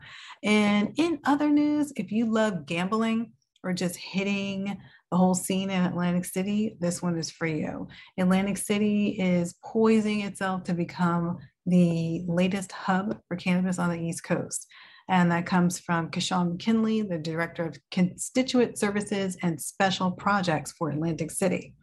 And 0.44 0.94
in 0.98 1.20
other 1.26 1.50
news, 1.50 1.94
if 1.96 2.12
you 2.12 2.32
love 2.32 2.66
gambling 2.66 3.32
or 3.64 3.74
just 3.74 3.96
hitting 3.96 4.78
the 5.12 5.18
whole 5.18 5.34
scene 5.34 5.70
in 5.70 5.84
Atlantic 5.84 6.26
City, 6.26 6.78
this 6.80 7.02
one 7.02 7.18
is 7.18 7.32
for 7.32 7.48
you. 7.48 7.88
Atlantic 8.18 8.58
City 8.58 9.10
is 9.20 9.56
poising 9.64 10.22
itself 10.22 10.64
to 10.66 10.74
become 10.74 11.40
the 11.66 12.24
latest 12.28 12.72
hub 12.72 13.20
for 13.28 13.36
cannabis 13.36 13.80
on 13.80 13.90
the 13.90 14.00
East 14.00 14.24
Coast. 14.24 14.68
And 15.10 15.32
that 15.32 15.48
comes 15.48 15.80
from 15.80 16.12
Keshawn 16.12 16.52
McKinley, 16.52 17.02
the 17.02 17.18
Director 17.18 17.66
of 17.66 17.80
Constituent 17.90 18.78
Services 18.78 19.38
and 19.42 19.60
Special 19.60 20.12
Projects 20.12 20.72
for 20.74 20.92
Atlantic 20.92 21.32
City. 21.32 21.74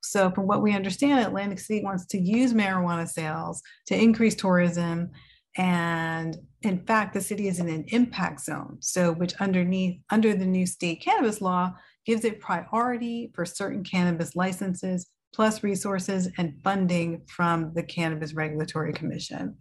So, 0.00 0.30
from 0.30 0.46
what 0.46 0.62
we 0.62 0.74
understand, 0.74 1.26
Atlantic 1.26 1.58
City 1.58 1.82
wants 1.82 2.06
to 2.06 2.20
use 2.20 2.52
marijuana 2.52 3.08
sales 3.08 3.60
to 3.86 3.96
increase 3.96 4.36
tourism. 4.36 5.10
And 5.56 6.36
in 6.62 6.84
fact, 6.84 7.14
the 7.14 7.20
city 7.20 7.48
is 7.48 7.58
in 7.58 7.68
an 7.68 7.84
impact 7.88 8.44
zone. 8.44 8.76
So, 8.80 9.12
which 9.12 9.34
underneath, 9.40 9.98
under 10.10 10.34
the 10.34 10.46
new 10.46 10.66
state 10.66 11.00
cannabis 11.00 11.40
law, 11.40 11.72
gives 12.06 12.24
it 12.24 12.40
priority 12.40 13.30
for 13.34 13.44
certain 13.44 13.82
cannabis 13.82 14.36
licenses, 14.36 15.06
plus 15.34 15.62
resources 15.62 16.28
and 16.38 16.54
funding 16.62 17.22
from 17.26 17.72
the 17.74 17.82
Cannabis 17.82 18.34
Regulatory 18.34 18.92
Commission. 18.92 19.56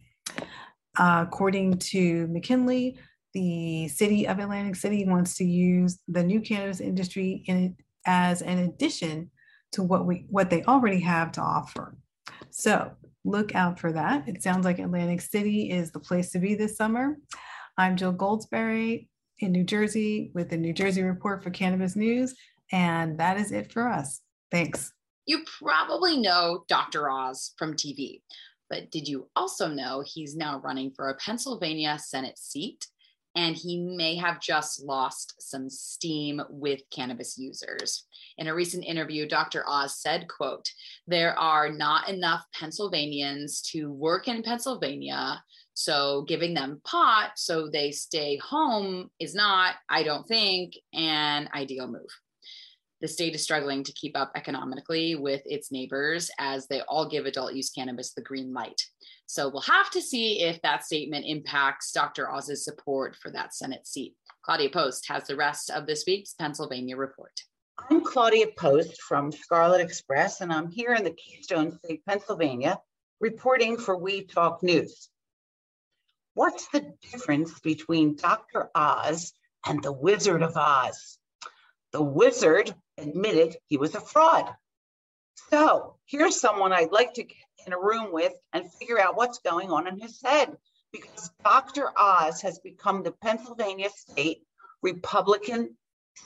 Uh, 0.98 1.26
according 1.28 1.80
to 1.80 2.28
McKinley, 2.28 2.98
the 3.34 3.88
city 3.88 4.28
of 4.28 4.40
Atlantic 4.40 4.76
City 4.76 5.06
wants 5.06 5.36
to 5.38 5.44
use 5.44 6.00
the 6.08 6.24
new 6.24 6.40
cannabis 6.40 6.80
industry 6.80 7.44
in, 7.48 7.76
as 8.06 8.42
an 8.44 8.60
addition 8.60 9.32
to 9.72 9.82
what 9.82 10.06
we 10.06 10.26
what 10.30 10.52
they 10.52 10.64
already 10.64 11.00
have 11.00 11.32
to 11.32 11.42
offer. 11.42 11.98
So 12.52 12.92
look 13.26 13.56
out 13.56 13.80
for 13.80 13.92
that. 13.92 14.28
It 14.28 14.44
sounds 14.44 14.66
like 14.66 14.78
Atlantic 14.78 15.22
City 15.22 15.72
is 15.72 15.92
the 15.92 16.00
place 16.00 16.32
to 16.32 16.40
be 16.40 16.54
this 16.54 16.78
summer. 16.78 17.18
I'm 17.76 17.98
Jill 17.98 18.14
Goldsberry 18.14 19.08
in 19.40 19.52
New 19.52 19.64
Jersey 19.64 20.32
with 20.34 20.50
the 20.50 20.58
New 20.58 20.74
Jersey 20.74 21.04
Report 21.04 21.44
for 21.44 21.50
Cannabis 21.50 21.96
News, 21.96 22.36
and 22.72 23.18
that 23.20 23.38
is 23.38 23.52
it 23.52 23.72
for 23.72 23.88
us. 23.88 24.22
Thanks. 24.52 24.92
You 25.26 25.44
probably 25.60 26.18
know 26.18 26.66
Dr. 26.68 27.10
Oz 27.10 27.54
from 27.58 27.76
TV. 27.76 28.22
But 28.70 28.92
did 28.92 29.08
you 29.08 29.30
also 29.36 29.68
know 29.68 30.04
he's 30.06 30.36
now 30.36 30.60
running 30.60 30.92
for 30.96 31.10
a 31.10 31.16
Pennsylvania 31.18 31.98
Senate 32.00 32.40
seat? 32.40 32.88
And 33.36 33.56
he 33.56 33.80
may 33.80 34.16
have 34.16 34.40
just 34.40 34.84
lost 34.84 35.36
some 35.40 35.70
steam 35.70 36.42
with 36.50 36.82
cannabis 36.92 37.36
users. 37.38 38.06
In 38.38 38.48
a 38.48 38.54
recent 38.54 38.86
interview, 38.86 39.28
Dr. 39.28 39.64
Oz 39.68 40.00
said, 40.00 40.28
quote, 40.28 40.70
there 41.08 41.38
are 41.38 41.72
not 41.72 42.10
enough 42.10 42.46
Pennsylvanians 42.54 43.62
to 43.72 43.92
work 43.92 44.28
in 44.28 44.44
Pennsylvania. 44.44 45.44
So 45.74 46.24
giving 46.28 46.54
them 46.54 46.82
pot 46.84 47.32
so 47.36 47.68
they 47.68 47.92
stay 47.92 48.38
home 48.38 49.10
is 49.20 49.34
not, 49.34 49.76
I 49.90 50.04
don't 50.04 50.28
think, 50.28 50.76
an 50.94 51.50
ideal 51.54 51.88
move 51.88 52.10
the 53.04 53.08
state 53.10 53.36
is 53.36 53.44
struggling 53.44 53.84
to 53.84 53.92
keep 53.92 54.18
up 54.18 54.32
economically 54.34 55.16
with 55.16 55.42
its 55.46 55.74
neighbors 55.74 56.32
as 56.40 56.68
they 56.68 56.80
all 56.88 57.06
give 57.10 57.26
adult 57.26 57.54
use 57.54 57.70
cannabis 57.70 58.14
the 58.14 58.22
green 58.22 58.54
light. 58.54 58.82
So 59.26 59.50
we'll 59.50 59.62
have 59.64 59.92
to 59.92 60.02
see 60.02 60.42
if 60.42 60.62
that 60.62 60.86
statement 60.86 61.26
impacts 61.28 61.92
Dr. 61.92 62.32
Oz's 62.32 62.64
support 62.64 63.18
for 63.18 63.30
that 63.32 63.54
Senate 63.54 63.86
seat. 63.86 64.16
Claudia 64.46 64.70
Post 64.70 65.06
has 65.10 65.28
the 65.28 65.36
rest 65.36 65.70
of 65.70 65.86
this 65.86 66.06
week's 66.08 66.34
Pennsylvania 66.36 66.96
report. 66.96 67.42
I'm 67.90 68.06
Claudia 68.06 68.48
Post 68.58 69.02
from 69.02 69.34
Scarlet 69.34 69.82
Express, 69.82 70.40
and 70.40 70.54
I'm 70.54 70.70
here 70.70 70.94
in 70.94 71.04
the 71.04 71.12
Keystone 71.12 71.78
State, 71.80 72.06
Pennsylvania, 72.08 72.80
reporting 73.20 73.76
for 73.76 73.98
Weed 73.98 74.30
Talk 74.30 74.64
News. 74.64 75.10
What's 76.36 76.68
the 76.70 76.94
difference 77.12 77.60
between 77.60 78.16
Dr. 78.16 78.70
Oz 78.74 79.34
and 79.66 79.84
the 79.84 79.92
Wizard 79.92 80.42
of 80.42 80.58
Oz? 80.58 81.20
The 81.92 82.02
wizard 82.02 82.74
admitted 82.98 83.56
he 83.68 83.78
was 83.78 83.94
a 83.94 84.02
fraud. 84.02 84.52
So 85.52 85.98
here's 86.06 86.40
someone 86.40 86.74
I'd 86.74 86.92
like 86.92 87.14
to 87.14 87.24
get 87.24 87.38
in 87.68 87.74
a 87.74 87.80
room 87.80 88.12
with 88.12 88.34
and 88.52 88.74
figure 88.74 89.00
out 89.00 89.16
what's 89.16 89.40
going 89.40 89.70
on 89.70 89.88
in 89.88 90.00
his 90.00 90.20
head 90.24 90.58
because 90.92 91.30
Dr. 91.44 91.92
Oz 91.96 92.42
has 92.42 92.60
become 92.60 93.04
the 93.04 93.12
Pennsylvania 93.12 93.90
State 93.96 94.42
Republican 94.82 95.78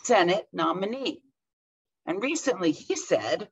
Senate 0.04 0.48
nominee. 0.54 1.22
And 2.06 2.24
recently 2.24 2.72
he 2.72 2.96
said 2.96 3.50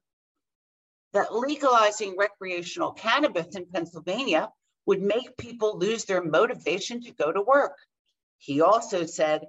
that 1.12 1.36
legalizing 1.36 2.16
recreational 2.18 2.94
cannabis 2.94 3.56
in 3.56 3.66
Pennsylvania 3.66 4.50
would 4.86 5.02
make 5.02 5.38
people 5.38 5.78
lose 5.78 6.06
their 6.06 6.24
motivation 6.24 7.02
to 7.02 7.12
go 7.12 7.32
to 7.32 7.42
work. 7.42 7.78
He 8.38 8.62
also 8.62 9.06
said 9.06 9.46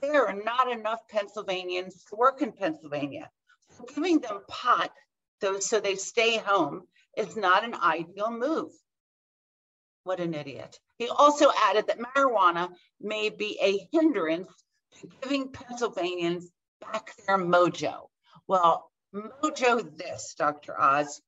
there 0.00 0.26
are 0.26 0.42
not 0.42 0.70
enough 0.70 1.00
Pennsylvanians 1.08 2.04
to 2.04 2.16
work 2.16 2.42
in 2.42 2.52
Pennsylvania. 2.52 3.30
So 3.76 3.84
giving 3.94 4.20
them 4.20 4.40
pot 4.48 4.92
so, 5.40 5.58
so 5.58 5.80
they 5.80 5.96
stay 5.96 6.36
home 6.36 6.82
is 7.16 7.36
not 7.36 7.64
an 7.64 7.74
ideal 7.74 8.30
move. 8.30 8.72
What 10.04 10.20
an 10.20 10.34
idiot. 10.34 10.78
He 10.98 11.08
also 11.08 11.50
added 11.68 11.86
that 11.86 11.98
marijuana 11.98 12.70
may 13.00 13.30
be 13.30 13.58
a 13.60 13.88
hindrance 13.92 14.50
to 15.00 15.08
giving 15.22 15.52
Pennsylvanians 15.52 16.50
back 16.80 17.12
their 17.26 17.38
mojo. 17.38 18.08
Well, 18.46 18.90
mojo 19.14 19.96
this, 19.96 20.34
Dr. 20.38 20.78
Oz, 20.78 21.20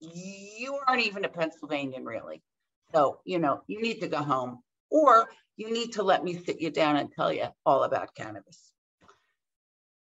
you 0.00 0.78
aren't 0.86 1.06
even 1.06 1.24
a 1.24 1.28
Pennsylvanian 1.28 2.04
really. 2.04 2.42
So, 2.94 3.20
you 3.24 3.38
know, 3.38 3.62
you 3.66 3.80
need 3.82 4.00
to 4.00 4.08
go 4.08 4.18
home. 4.18 4.60
Or 4.90 5.28
you 5.56 5.72
need 5.72 5.94
to 5.94 6.02
let 6.02 6.22
me 6.22 6.42
sit 6.44 6.60
you 6.60 6.70
down 6.70 6.96
and 6.96 7.10
tell 7.12 7.32
you 7.32 7.46
all 7.64 7.82
about 7.82 8.14
cannabis. 8.14 8.72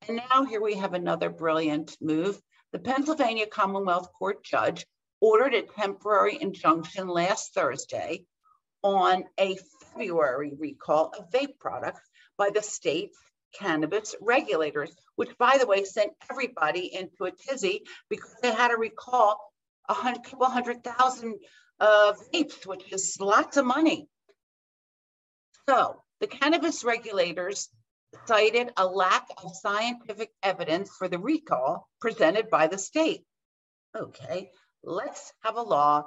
And 0.08 0.22
now 0.30 0.46
here 0.46 0.62
we 0.62 0.76
have 0.76 0.94
another 0.94 1.30
brilliant 1.30 1.98
move. 2.00 2.40
The 2.72 2.80
Pennsylvania 2.80 3.48
Commonwealth 3.48 4.12
Court 4.14 4.44
judge 4.44 4.86
ordered 5.20 5.54
a 5.54 5.64
temporary 5.64 6.38
injunction 6.40 7.08
last 7.08 7.54
Thursday 7.54 8.26
on 8.84 9.24
a 9.40 9.58
February 9.94 10.54
recall 10.58 11.14
of 11.18 11.32
vape 11.32 11.58
products 11.60 12.02
by 12.38 12.52
the 12.54 12.62
state's 12.62 13.18
cannabis 13.54 14.16
regulators, 14.22 14.96
which, 15.16 15.36
by 15.38 15.58
the 15.58 15.66
way, 15.66 15.84
sent 15.84 16.12
everybody 16.30 16.94
into 16.94 17.26
a 17.26 17.32
tizzy 17.32 17.84
because 18.10 18.36
they 18.42 18.52
had 18.52 18.70
to 18.70 18.78
recall 18.78 19.40
a 19.90 19.94
hundred, 19.94 20.24
couple 20.24 20.46
hundred 20.48 20.84
thousand 20.84 21.40
uh, 21.80 22.14
vapes, 22.34 22.66
which 22.66 22.92
is 22.92 23.18
lots 23.20 23.58
of 23.58 23.66
money. 23.66 24.08
So 25.70 26.02
the 26.20 26.28
cannabis 26.28 26.84
regulators 26.84 27.70
cited 28.26 28.72
a 28.78 28.86
lack 28.86 29.28
of 29.44 29.56
scientific 29.56 30.32
evidence 30.42 30.90
for 30.98 31.08
the 31.08 31.20
recall 31.20 31.88
presented 32.00 32.50
by 32.50 32.68
the 32.68 32.78
state. 32.78 33.24
Okay, 33.96 34.52
let's 34.84 35.34
have 35.44 35.58
a 35.58 35.62
law 35.62 36.06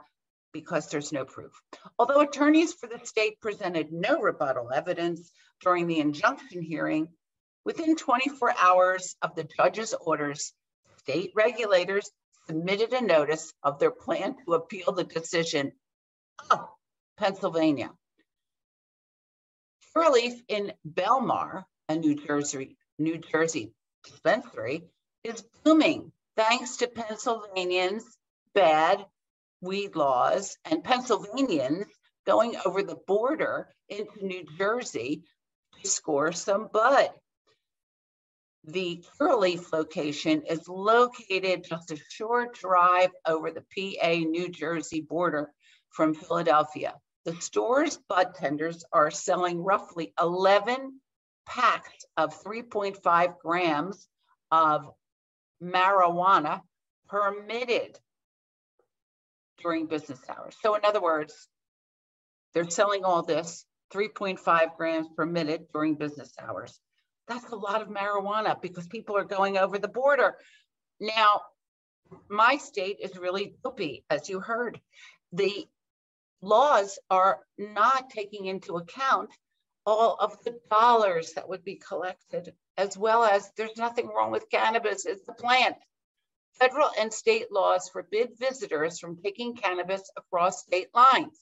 because 0.52 0.88
there's 0.88 1.12
no 1.12 1.24
proof. 1.24 1.52
Although 1.98 2.20
attorneys 2.20 2.72
for 2.72 2.86
the 2.86 3.04
state 3.04 3.40
presented 3.40 3.92
no 3.92 4.20
rebuttal 4.20 4.70
evidence 4.72 5.30
during 5.60 5.86
the 5.86 6.00
injunction 6.00 6.62
hearing, 6.62 7.08
within 7.64 7.96
24 7.96 8.54
hours 8.58 9.16
of 9.22 9.34
the 9.34 9.44
judge's 9.44 9.94
orders, 9.94 10.52
state 10.98 11.32
regulators 11.34 12.10
submitted 12.50 12.92
a 12.92 13.00
notice 13.00 13.54
of 13.62 13.78
their 13.78 13.92
plan 13.92 14.34
to 14.44 14.54
appeal 14.54 14.90
the 14.90 15.04
decision. 15.04 15.70
Oh, 16.50 16.68
Pennsylvania. 17.16 17.92
Curaleaf 19.94 20.42
in 20.48 20.72
Bellmawr, 20.84 21.62
a 21.88 21.94
New 21.94 22.16
Jersey, 22.16 22.76
New 22.98 23.18
Jersey 23.18 23.72
dispensary, 24.02 24.82
is 25.22 25.44
booming 25.62 26.10
thanks 26.36 26.78
to 26.78 26.88
Pennsylvanians' 26.88 28.02
bad 28.52 29.06
weed 29.60 29.94
laws 29.94 30.56
and 30.64 30.82
Pennsylvanians 30.82 31.86
going 32.26 32.56
over 32.64 32.82
the 32.82 32.98
border 33.06 33.68
into 33.88 34.26
New 34.26 34.44
Jersey 34.58 35.22
to 35.80 35.88
score 35.88 36.32
some 36.32 36.68
bud. 36.72 37.10
The 38.64 39.02
Curaleaf 39.18 39.72
location 39.72 40.42
is 40.42 40.68
located 40.68 41.64
just 41.64 41.90
a 41.90 41.96
short 42.10 42.54
drive 42.54 43.10
over 43.26 43.50
the 43.50 43.62
PA 43.62 44.28
New 44.28 44.48
Jersey 44.48 45.00
border 45.00 45.50
from 45.88 46.14
Philadelphia. 46.14 46.94
The 47.24 47.34
store's 47.36 47.96
bud 48.08 48.34
tenders 48.34 48.84
are 48.92 49.10
selling 49.10 49.62
roughly 49.62 50.12
11 50.20 51.00
packs 51.46 52.04
of 52.16 52.42
3.5 52.42 53.38
grams 53.38 54.08
of 54.50 54.90
marijuana 55.62 56.62
permitted 57.08 57.98
during 59.62 59.86
business 59.86 60.20
hours. 60.28 60.56
So, 60.62 60.74
in 60.74 60.84
other 60.84 61.00
words, 61.00 61.48
they're 62.52 62.68
selling 62.68 63.04
all 63.04 63.22
this 63.22 63.64
3.5 63.92 64.76
grams 64.76 65.08
permitted 65.16 65.66
during 65.72 65.96
business 65.96 66.32
hours. 66.38 66.80
That's 67.30 67.52
a 67.52 67.56
lot 67.56 67.80
of 67.80 67.88
marijuana 67.88 68.60
because 68.60 68.88
people 68.88 69.16
are 69.16 69.24
going 69.24 69.56
over 69.56 69.78
the 69.78 69.86
border. 69.86 70.36
Now, 70.98 71.42
my 72.28 72.56
state 72.56 72.96
is 73.00 73.16
really 73.16 73.54
dopey, 73.62 74.04
as 74.10 74.28
you 74.28 74.40
heard. 74.40 74.80
The 75.32 75.68
laws 76.42 76.98
are 77.08 77.38
not 77.56 78.10
taking 78.10 78.46
into 78.46 78.78
account 78.78 79.30
all 79.86 80.16
of 80.18 80.42
the 80.42 80.58
dollars 80.70 81.34
that 81.34 81.48
would 81.48 81.62
be 81.62 81.76
collected, 81.76 82.52
as 82.76 82.98
well 82.98 83.22
as 83.22 83.48
there's 83.56 83.76
nothing 83.76 84.08
wrong 84.08 84.32
with 84.32 84.50
cannabis, 84.50 85.06
it's 85.06 85.24
the 85.24 85.32
plant. 85.32 85.76
Federal 86.54 86.90
and 86.98 87.14
state 87.14 87.52
laws 87.52 87.88
forbid 87.90 88.30
visitors 88.40 88.98
from 88.98 89.22
taking 89.22 89.54
cannabis 89.54 90.02
across 90.16 90.64
state 90.64 90.88
lines, 90.96 91.38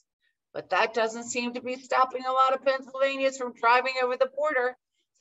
but 0.53 0.69
that 0.69 0.93
doesn't 0.93 1.31
seem 1.31 1.55
to 1.55 1.61
be 1.61 1.77
stopping 1.77 2.25
a 2.25 2.31
lot 2.31 2.53
of 2.53 2.63
Pennsylvanians 2.63 3.39
from 3.39 3.53
driving 3.53 3.95
over 4.03 4.17
the 4.17 4.29
border 4.37 4.77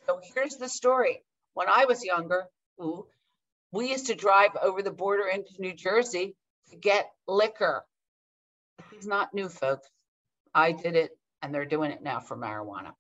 so 0.08 0.20
here's 0.34 0.56
the 0.56 0.68
story. 0.68 1.22
When 1.54 1.68
I 1.68 1.84
was 1.84 2.04
younger, 2.04 2.44
ooh, 2.80 3.06
we 3.72 3.90
used 3.90 4.06
to 4.06 4.14
drive 4.14 4.56
over 4.60 4.82
the 4.82 4.90
border 4.90 5.26
into 5.26 5.50
New 5.58 5.74
Jersey 5.74 6.34
to 6.70 6.76
get 6.76 7.10
liquor. 7.26 7.84
This 8.90 9.00
is 9.00 9.06
not 9.06 9.34
new, 9.34 9.48
folks. 9.48 9.88
I 10.54 10.72
did 10.72 10.96
it, 10.96 11.10
and 11.42 11.54
they're 11.54 11.66
doing 11.66 11.90
it 11.90 12.02
now 12.02 12.20
for 12.20 12.36
marijuana. 12.36 12.92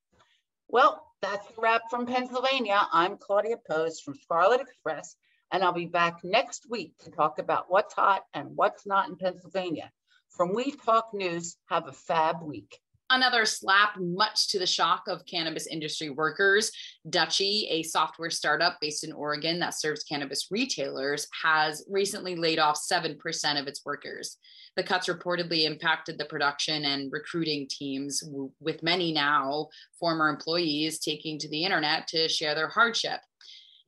Well, 0.68 1.02
that's 1.22 1.46
a 1.46 1.60
wrap 1.60 1.82
from 1.90 2.06
Pennsylvania. 2.06 2.78
I'm 2.92 3.16
Claudia 3.16 3.56
Post 3.68 4.04
from 4.04 4.14
Scarlet 4.14 4.60
Express, 4.60 5.16
and 5.50 5.64
I'll 5.64 5.72
be 5.72 5.86
back 5.86 6.18
next 6.24 6.66
week 6.68 6.92
to 7.04 7.10
talk 7.10 7.38
about 7.38 7.66
what's 7.70 7.94
hot 7.94 8.22
and 8.34 8.50
what's 8.54 8.86
not 8.86 9.08
in 9.08 9.16
Pennsylvania. 9.16 9.90
From 10.30 10.52
Weed 10.52 10.76
Talk 10.84 11.14
News, 11.14 11.56
have 11.70 11.88
a 11.88 11.92
fab 11.92 12.42
week. 12.42 12.78
Another 13.10 13.46
slap, 13.46 13.96
much 13.98 14.48
to 14.48 14.58
the 14.58 14.66
shock 14.66 15.04
of 15.08 15.24
cannabis 15.24 15.66
industry 15.66 16.10
workers. 16.10 16.70
Dutchie, 17.08 17.66
a 17.70 17.82
software 17.82 18.28
startup 18.28 18.76
based 18.82 19.02
in 19.02 19.12
Oregon 19.12 19.58
that 19.60 19.80
serves 19.80 20.04
cannabis 20.04 20.48
retailers, 20.50 21.26
has 21.42 21.86
recently 21.88 22.36
laid 22.36 22.58
off 22.58 22.78
7% 22.78 23.16
of 23.58 23.66
its 23.66 23.82
workers. 23.86 24.36
The 24.76 24.82
cuts 24.82 25.08
reportedly 25.08 25.64
impacted 25.64 26.18
the 26.18 26.26
production 26.26 26.84
and 26.84 27.10
recruiting 27.10 27.66
teams, 27.70 28.22
with 28.60 28.82
many 28.82 29.10
now 29.10 29.68
former 29.98 30.28
employees 30.28 30.98
taking 30.98 31.38
to 31.38 31.48
the 31.48 31.64
internet 31.64 32.08
to 32.08 32.28
share 32.28 32.54
their 32.54 32.68
hardship. 32.68 33.20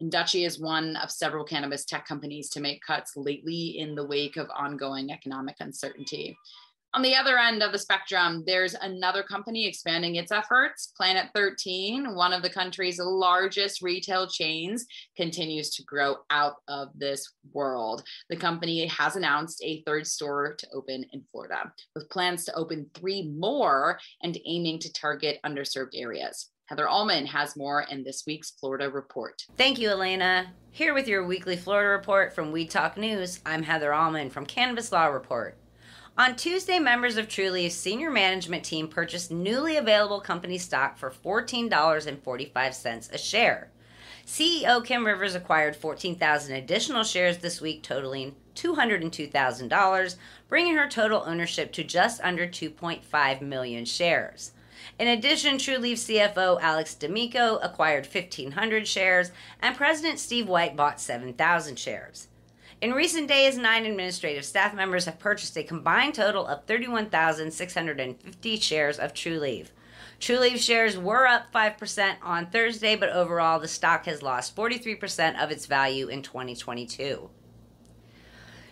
And 0.01 0.11
Dutchie 0.11 0.47
is 0.47 0.59
one 0.59 0.97
of 0.97 1.11
several 1.11 1.45
cannabis 1.45 1.85
tech 1.85 2.07
companies 2.07 2.49
to 2.51 2.61
make 2.61 2.83
cuts 2.83 3.13
lately 3.17 3.79
in 3.79 3.95
the 3.95 4.07
wake 4.07 4.39
of 4.39 4.49
ongoing 4.57 5.13
economic 5.13 5.57
uncertainty. 5.61 6.39
On 6.93 7.03
the 7.03 7.15
other 7.15 7.39
end 7.39 7.63
of 7.63 7.71
the 7.71 7.79
spectrum, 7.79 8.43
there's 8.49 8.75
another 8.75 9.23
company 9.23 9.65
expanding 9.65 10.17
its 10.17 10.33
efforts. 10.33 10.93
Planet 10.97 11.27
13, 11.37 12.17
one 12.17 12.33
of 12.33 12.43
the 12.43 12.51
country's 12.51 12.99
largest 12.99 13.81
retail 13.81 14.27
chains, 14.27 14.87
continues 15.17 15.71
to 15.71 15.85
grow 15.85 16.17
out 16.31 16.57
of 16.67 16.89
this 16.97 17.33
world. 17.53 18.03
The 18.29 18.37
company 18.37 18.89
has 18.89 19.15
announced 19.15 19.63
a 19.63 19.85
third 19.87 20.05
store 20.05 20.57
to 20.59 20.67
open 20.75 21.05
in 21.13 21.23
Florida, 21.31 21.73
with 21.95 22.11
plans 22.11 22.45
to 22.47 22.55
open 22.57 22.91
three 22.93 23.23
more 23.23 24.01
and 24.25 24.37
aiming 24.45 24.81
to 24.81 24.93
target 24.93 25.39
underserved 25.47 25.93
areas. 25.95 26.51
Heather 26.67 26.89
Allman 26.89 27.27
has 27.27 27.57
more 27.57 27.83
in 27.83 28.03
this 28.03 28.25
week's 28.27 28.51
Florida 28.51 28.91
Report. 28.91 29.41
Thank 29.57 29.79
you, 29.79 29.91
Elena. 29.91 30.53
Here 30.73 30.93
with 30.93 31.07
your 31.07 31.25
weekly 31.25 31.57
Florida 31.57 31.91
Report 31.91 32.33
from 32.33 32.51
Weed 32.51 32.71
Talk 32.71 32.97
News, 32.97 33.39
I'm 33.47 33.63
Heather 33.63 33.95
Allman 33.95 34.31
from 34.31 34.45
Cannabis 34.45 34.91
Law 34.91 35.07
Report. 35.07 35.57
On 36.21 36.37
Tuesday, 36.37 36.79
members 36.79 37.17
of 37.17 37.29
Trulieve's 37.29 37.75
senior 37.75 38.11
management 38.11 38.63
team 38.63 38.89
purchased 38.89 39.31
newly 39.31 39.79
available 39.79 40.21
company 40.21 40.59
stock 40.59 40.99
for 40.99 41.11
$14.45 41.11 43.11
a 43.11 43.17
share. 43.17 43.71
CEO 44.27 44.85
Kim 44.85 45.07
Rivers 45.07 45.35
acquired 45.35 45.75
14,000 45.75 46.55
additional 46.55 47.05
shares 47.05 47.39
this 47.39 47.63
week, 47.63 47.83
totaling 47.83 48.37
$202,000, 48.55 50.17
bringing 50.47 50.77
her 50.77 50.87
total 50.87 51.23
ownership 51.25 51.73
to 51.73 51.83
just 51.83 52.21
under 52.21 52.47
2.5 52.47 53.41
million 53.41 53.87
shares. 53.87 54.53
In 54.99 55.09
addition, 55.09 55.57
Trulieve 55.57 55.97
CFO 55.97 56.61
Alex 56.61 56.95
D'Amico 56.97 57.57
acquired 57.63 58.07
1,500 58.07 58.87
shares, 58.87 59.31
and 59.63 59.75
President 59.75 60.19
Steve 60.19 60.51
White 60.51 60.77
bought 60.77 61.01
7,000 61.01 61.79
shares. 61.79 62.29
In 62.81 62.95
recent 62.95 63.29
days, 63.29 63.59
nine 63.59 63.85
administrative 63.85 64.45
staff 64.47 64.73
members 64.75 65.05
have 65.05 65.19
purchased 65.19 65.55
a 65.59 65.63
combined 65.63 66.15
total 66.15 66.47
of 66.47 66.65
31,650 66.65 68.57
shares 68.59 68.99
of 68.99 69.13
Trulieve. 69.13 69.67
Trulieve 70.19 70.61
shares 70.61 70.97
were 70.97 71.27
up 71.27 71.53
5% 71.53 72.15
on 72.23 72.47
Thursday, 72.47 72.97
but 72.97 73.11
overall 73.11 73.61
the 73.61 73.69
stock 73.69 74.07
has 74.07 74.23
lost 74.23 74.57
43% 74.57 75.39
of 75.43 75.51
its 75.51 75.67
value 75.67 76.09
in 76.09 76.23
2022. 76.23 77.29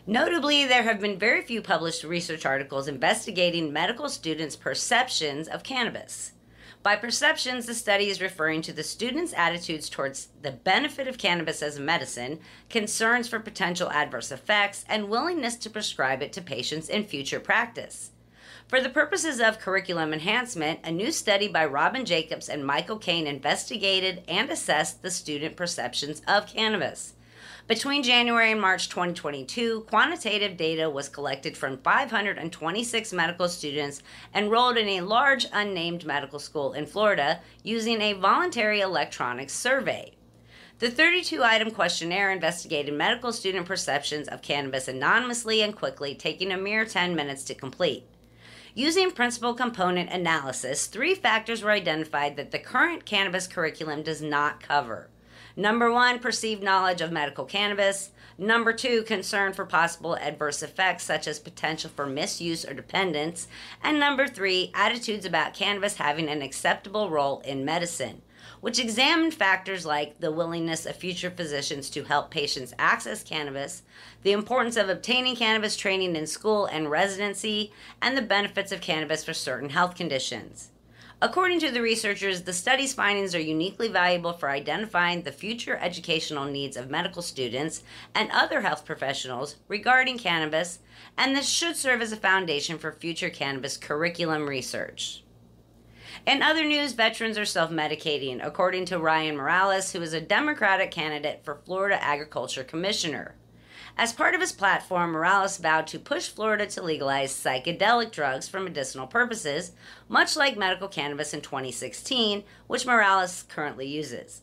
Notably, 0.07 0.65
there 0.65 0.85
have 0.85 1.01
been 1.01 1.19
very 1.19 1.43
few 1.43 1.61
published 1.61 2.03
research 2.03 2.47
articles 2.47 2.89
investigating 2.89 3.75
medical 3.75 4.09
students' 4.09 4.57
perceptions 4.57 5.49
of 5.49 5.63
cannabis. 5.63 6.33
By 6.83 6.97
perceptions, 6.97 7.67
the 7.67 7.75
study 7.75 8.09
is 8.09 8.21
referring 8.21 8.63
to 8.63 8.73
the 8.73 8.85
students' 8.85 9.35
attitudes 9.37 9.89
towards 9.89 10.29
the 10.43 10.53
benefit 10.53 11.09
of 11.09 11.19
cannabis 11.19 11.63
as 11.63 11.77
a 11.77 11.81
medicine, 11.81 12.39
concerns 12.71 13.29
for 13.29 13.41
potential 13.41 13.91
adverse 13.91 14.31
effects, 14.31 14.85
and 14.89 15.09
willingness 15.09 15.57
to 15.57 15.71
prescribe 15.71 16.23
it 16.23 16.33
to 16.35 16.41
patients 16.41 16.89
in 16.89 17.05
future 17.05 17.41
practice. 17.41 18.13
For 18.69 18.81
the 18.81 18.91
purposes 18.91 19.41
of 19.41 19.59
curriculum 19.59 20.13
enhancement, 20.13 20.81
a 20.85 20.93
new 20.93 21.11
study 21.11 21.49
by 21.49 21.65
Robin 21.65 22.05
Jacobs 22.05 22.49
and 22.49 22.65
Michael 22.65 22.99
Kane 22.99 23.27
investigated 23.27 24.23
and 24.29 24.51
assessed 24.51 25.03
the 25.03 25.11
student 25.11 25.57
perceptions 25.57 26.23
of 26.29 26.47
cannabis. 26.47 27.15
Between 27.69 28.03
January 28.03 28.53
and 28.53 28.63
March 28.63 28.89
2022, 28.89 29.83
quantitative 29.91 30.57
data 30.57 30.89
was 30.89 31.11
collected 31.11 31.55
from 31.55 31.77
526 31.77 33.13
medical 33.13 33.47
students 33.47 34.03
enrolled 34.35 34.79
in 34.79 34.89
a 34.89 35.03
large 35.03 35.45
unnamed 35.53 36.07
medical 36.07 36.39
school 36.39 36.73
in 36.73 36.87
Florida 36.87 37.41
using 37.63 38.01
a 38.01 38.15
voluntary 38.15 38.81
electronic 38.81 39.51
survey. 39.51 40.15
The 40.79 40.91
32 40.91 41.45
item 41.45 41.71
questionnaire 41.71 42.33
investigated 42.33 42.95
medical 42.95 43.35
student 43.35 43.67
perceptions 43.67 44.29
of 44.29 44.41
cannabis 44.41 44.89
anonymously 44.89 45.61
and 45.61 45.77
quickly, 45.77 46.15
taking 46.15 46.51
a 46.51 46.57
mere 46.57 46.87
10 46.87 47.15
minutes 47.15 47.45
to 47.45 47.55
complete. 47.55 48.05
Using 48.75 49.11
principal 49.11 49.53
component 49.53 50.09
analysis, 50.09 50.87
three 50.87 51.15
factors 51.15 51.63
were 51.63 51.73
identified 51.73 52.37
that 52.37 52.51
the 52.51 52.59
current 52.59 53.05
cannabis 53.05 53.47
curriculum 53.47 54.03
does 54.03 54.23
not 54.23 54.63
cover. 54.63 55.11
Number 55.59 55.91
one, 55.91 56.21
perceived 56.21 56.63
knowledge 56.63 57.01
of 57.01 57.11
medical 57.11 57.45
cannabis. 57.45 58.13
Number 58.39 58.73
two, 58.73 59.03
concern 59.03 59.53
for 59.53 59.67
possible 59.67 60.15
adverse 60.15 60.63
effects 60.63 61.03
such 61.03 61.27
as 61.27 61.41
potential 61.41 61.91
for 61.91 62.07
misuse 62.07 62.65
or 62.65 62.75
dependence. 62.75 63.49
And 63.83 63.99
number 63.99 64.29
three, 64.29 64.71
attitudes 64.73 65.27
about 65.27 65.55
cannabis 65.55 65.97
having 65.97 66.29
an 66.29 66.43
acceptable 66.43 67.11
role 67.11 67.41
in 67.41 67.65
medicine, 67.65 68.23
which 68.61 68.79
examined 68.79 69.35
factors 69.35 69.85
like 69.85 70.21
the 70.21 70.31
willingness 70.31 70.87
of 70.87 70.95
future 70.95 71.29
physicians 71.29 71.91
to 71.91 72.05
help 72.05 72.31
patients 72.31 72.73
access 72.79 73.25
cannabis, 73.25 73.83
the 74.23 74.31
importance 74.31 74.77
of 74.77 74.89
obtaining 74.89 75.35
cannabis 75.35 75.77
training 75.77 76.15
in 76.15 76.29
school 76.29 76.67
and 76.67 76.89
residency, 76.89 77.73
and 78.01 78.17
the 78.17 78.23
benefits 78.23 78.71
of 78.71 78.81
cannabis 78.81 79.25
for 79.25 79.35
certain 79.35 79.71
health 79.71 79.97
conditions. 79.97 80.71
According 81.21 81.59
to 81.61 81.73
the 81.73 81.83
researchers, 81.83 82.43
the 82.43 82.53
study's 82.53 82.95
findings 82.95 83.35
are 83.35 83.41
uniquely 83.41 83.89
valuable 83.89 84.33
for 84.33 84.51
identifying 84.51 85.23
the 85.23 85.33
future 85.33 85.77
educational 85.77 86.45
needs 86.45 86.77
of 86.77 86.91
medical 86.91 87.23
students 87.23 87.83
and 88.15 88.31
other 88.31 88.61
health 88.61 88.85
professionals 88.85 89.57
regarding 89.67 90.19
cannabis, 90.19 90.79
and 91.17 91.35
this 91.35 91.49
should 91.49 91.75
serve 91.75 92.03
as 92.03 92.13
a 92.13 92.17
foundation 92.17 92.79
for 92.79 92.93
future 92.93 93.31
cannabis 93.31 93.77
curriculum 93.77 94.49
research. 94.49 95.25
In 96.25 96.41
other 96.41 96.65
news, 96.65 96.93
veterans 96.93 97.37
are 97.37 97.45
self 97.45 97.73
medicating, 97.73 98.39
according 98.41 98.85
to 98.85 99.01
Ryan 99.01 99.37
Morales, 99.37 99.93
who 99.93 100.01
is 100.01 100.13
a 100.13 100.21
Democratic 100.21 100.93
candidate 100.93 101.41
for 101.45 101.57
Florida 101.65 102.01
Agriculture 102.01 102.63
Commissioner. 102.63 103.35
As 104.01 104.13
part 104.13 104.37
of 104.37 104.41
his 104.41 104.53
platform, 104.53 105.11
Morales 105.11 105.57
vowed 105.57 105.89
to 105.89 105.99
push 105.99 106.29
Florida 106.29 106.67
to 106.67 106.83
legalize 106.83 107.33
psychedelic 107.33 108.13
drugs 108.13 108.47
for 108.47 108.61
medicinal 108.61 109.09
purposes, 109.09 109.73
much 110.09 110.37
like 110.37 110.57
medical 110.57 110.87
cannabis 110.87 111.35
in 111.35 111.41
2016, 111.41 112.45
which 112.69 112.87
Morales 112.87 113.43
currently 113.49 113.89
uses. 113.89 114.43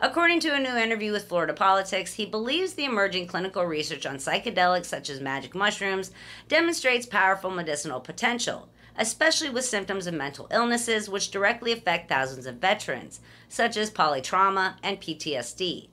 According 0.00 0.40
to 0.40 0.54
a 0.54 0.60
new 0.60 0.76
interview 0.76 1.12
with 1.12 1.26
Florida 1.26 1.54
Politics, 1.54 2.12
he 2.12 2.26
believes 2.26 2.74
the 2.74 2.84
emerging 2.84 3.26
clinical 3.26 3.64
research 3.64 4.04
on 4.04 4.16
psychedelics 4.16 4.84
such 4.84 5.08
as 5.08 5.18
magic 5.18 5.54
mushrooms 5.54 6.10
demonstrates 6.48 7.06
powerful 7.06 7.50
medicinal 7.50 8.00
potential 8.00 8.68
especially 8.98 9.48
with 9.48 9.64
symptoms 9.64 10.06
of 10.06 10.12
mental 10.12 10.46
illnesses 10.50 11.08
which 11.08 11.30
directly 11.30 11.72
affect 11.72 12.08
thousands 12.08 12.44
of 12.44 12.56
veterans, 12.56 13.20
such 13.48 13.76
as 13.78 13.90
polytrauma 13.90 14.74
and 14.82 15.00
PTSD. 15.00 15.88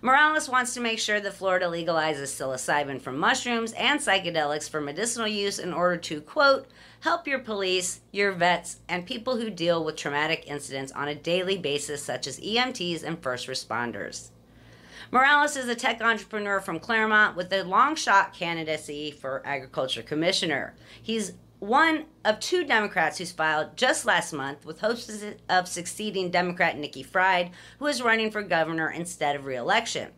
Morales 0.00 0.48
wants 0.48 0.74
to 0.74 0.80
make 0.80 0.98
sure 0.98 1.18
that 1.18 1.34
Florida 1.34 1.66
legalizes 1.66 2.28
psilocybin 2.28 3.00
from 3.00 3.18
mushrooms 3.18 3.72
and 3.72 3.98
psychedelics 3.98 4.70
for 4.70 4.80
medicinal 4.80 5.26
use 5.26 5.58
in 5.58 5.72
order 5.72 5.96
to, 5.96 6.20
quote, 6.20 6.68
help 7.00 7.26
your 7.26 7.40
police, 7.40 8.00
your 8.12 8.30
vets, 8.30 8.78
and 8.88 9.06
people 9.06 9.36
who 9.36 9.50
deal 9.50 9.84
with 9.84 9.96
traumatic 9.96 10.44
incidents 10.46 10.92
on 10.92 11.08
a 11.08 11.14
daily 11.16 11.58
basis, 11.58 12.02
such 12.02 12.28
as 12.28 12.38
EMTs 12.38 13.02
and 13.02 13.20
first 13.20 13.48
responders. 13.48 14.28
Morales 15.10 15.56
is 15.56 15.68
a 15.68 15.74
tech 15.74 16.00
entrepreneur 16.00 16.60
from 16.60 16.78
Clermont 16.78 17.34
with 17.34 17.52
a 17.52 17.64
long 17.64 17.96
shot 17.96 18.32
candidacy 18.32 19.10
for 19.10 19.42
agriculture 19.44 20.02
commissioner. 20.02 20.74
He's 21.02 21.32
one 21.60 22.04
of 22.24 22.38
two 22.38 22.64
Democrats 22.64 23.18
who's 23.18 23.32
filed 23.32 23.76
just 23.76 24.06
last 24.06 24.32
month 24.32 24.64
with 24.64 24.80
hopes 24.80 25.10
of 25.48 25.68
succeeding 25.68 26.30
Democrat 26.30 26.78
Nikki 26.78 27.02
Fried, 27.02 27.50
who 27.78 27.86
is 27.86 28.02
running 28.02 28.30
for 28.30 28.42
governor 28.42 28.90
instead 28.90 29.34
of 29.34 29.44
reelection. 29.44 30.10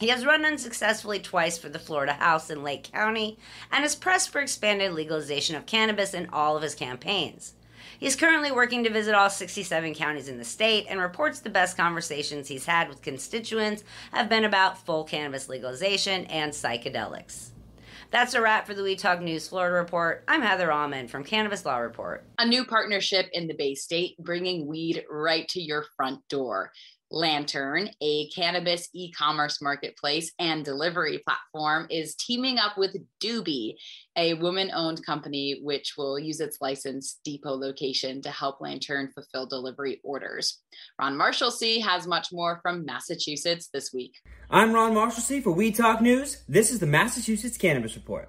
He 0.00 0.08
has 0.08 0.24
run 0.24 0.44
unsuccessfully 0.44 1.20
twice 1.20 1.58
for 1.58 1.68
the 1.68 1.78
Florida 1.78 2.14
House 2.14 2.50
in 2.50 2.62
Lake 2.62 2.90
County 2.90 3.38
and 3.70 3.82
has 3.82 3.94
pressed 3.94 4.30
for 4.30 4.40
expanded 4.40 4.92
legalization 4.92 5.54
of 5.54 5.66
cannabis 5.66 6.14
in 6.14 6.28
all 6.32 6.56
of 6.56 6.62
his 6.62 6.74
campaigns. 6.74 7.54
He 7.98 8.06
is 8.06 8.16
currently 8.16 8.50
working 8.50 8.82
to 8.84 8.90
visit 8.90 9.14
all 9.14 9.28
67 9.28 9.94
counties 9.94 10.28
in 10.28 10.38
the 10.38 10.44
state 10.44 10.86
and 10.88 10.98
reports 10.98 11.40
the 11.40 11.50
best 11.50 11.76
conversations 11.76 12.48
he's 12.48 12.64
had 12.64 12.88
with 12.88 13.02
constituents 13.02 13.84
have 14.12 14.30
been 14.30 14.44
about 14.44 14.84
full 14.86 15.04
cannabis 15.04 15.50
legalization 15.50 16.24
and 16.26 16.52
psychedelics. 16.52 17.50
That's 18.10 18.34
a 18.34 18.40
wrap 18.40 18.66
for 18.66 18.74
the 18.74 18.82
Weed 18.82 18.98
Talk 18.98 19.20
News 19.20 19.46
Florida 19.46 19.76
Report. 19.76 20.24
I'm 20.26 20.42
Heather 20.42 20.72
Allman 20.72 21.06
from 21.06 21.22
Cannabis 21.22 21.64
Law 21.64 21.76
Report. 21.76 22.24
A 22.38 22.44
new 22.44 22.64
partnership 22.64 23.28
in 23.32 23.46
the 23.46 23.54
Bay 23.54 23.76
State 23.76 24.18
bringing 24.18 24.66
weed 24.66 25.04
right 25.08 25.46
to 25.50 25.60
your 25.60 25.84
front 25.96 26.26
door. 26.28 26.72
Lantern, 27.10 27.90
a 28.00 28.28
cannabis 28.28 28.88
e 28.94 29.10
commerce 29.10 29.60
marketplace 29.60 30.32
and 30.38 30.64
delivery 30.64 31.22
platform, 31.26 31.88
is 31.90 32.14
teaming 32.14 32.58
up 32.58 32.78
with 32.78 32.96
Doobie, 33.20 33.74
a 34.16 34.34
woman 34.34 34.70
owned 34.72 35.04
company 35.04 35.60
which 35.62 35.94
will 35.98 36.18
use 36.18 36.40
its 36.40 36.58
licensed 36.60 37.20
depot 37.24 37.54
location 37.54 38.22
to 38.22 38.30
help 38.30 38.60
Lantern 38.60 39.10
fulfill 39.12 39.46
delivery 39.46 40.00
orders. 40.04 40.60
Ron 41.00 41.16
Marshalsea 41.16 41.82
has 41.82 42.06
much 42.06 42.28
more 42.32 42.60
from 42.62 42.84
Massachusetts 42.84 43.68
this 43.72 43.92
week. 43.92 44.14
I'm 44.48 44.72
Ron 44.72 44.94
Marshalsea 44.94 45.42
for 45.42 45.50
Weed 45.50 45.74
Talk 45.74 46.00
News. 46.00 46.44
This 46.48 46.70
is 46.70 46.78
the 46.78 46.86
Massachusetts 46.86 47.58
Cannabis 47.58 47.96
Report. 47.96 48.28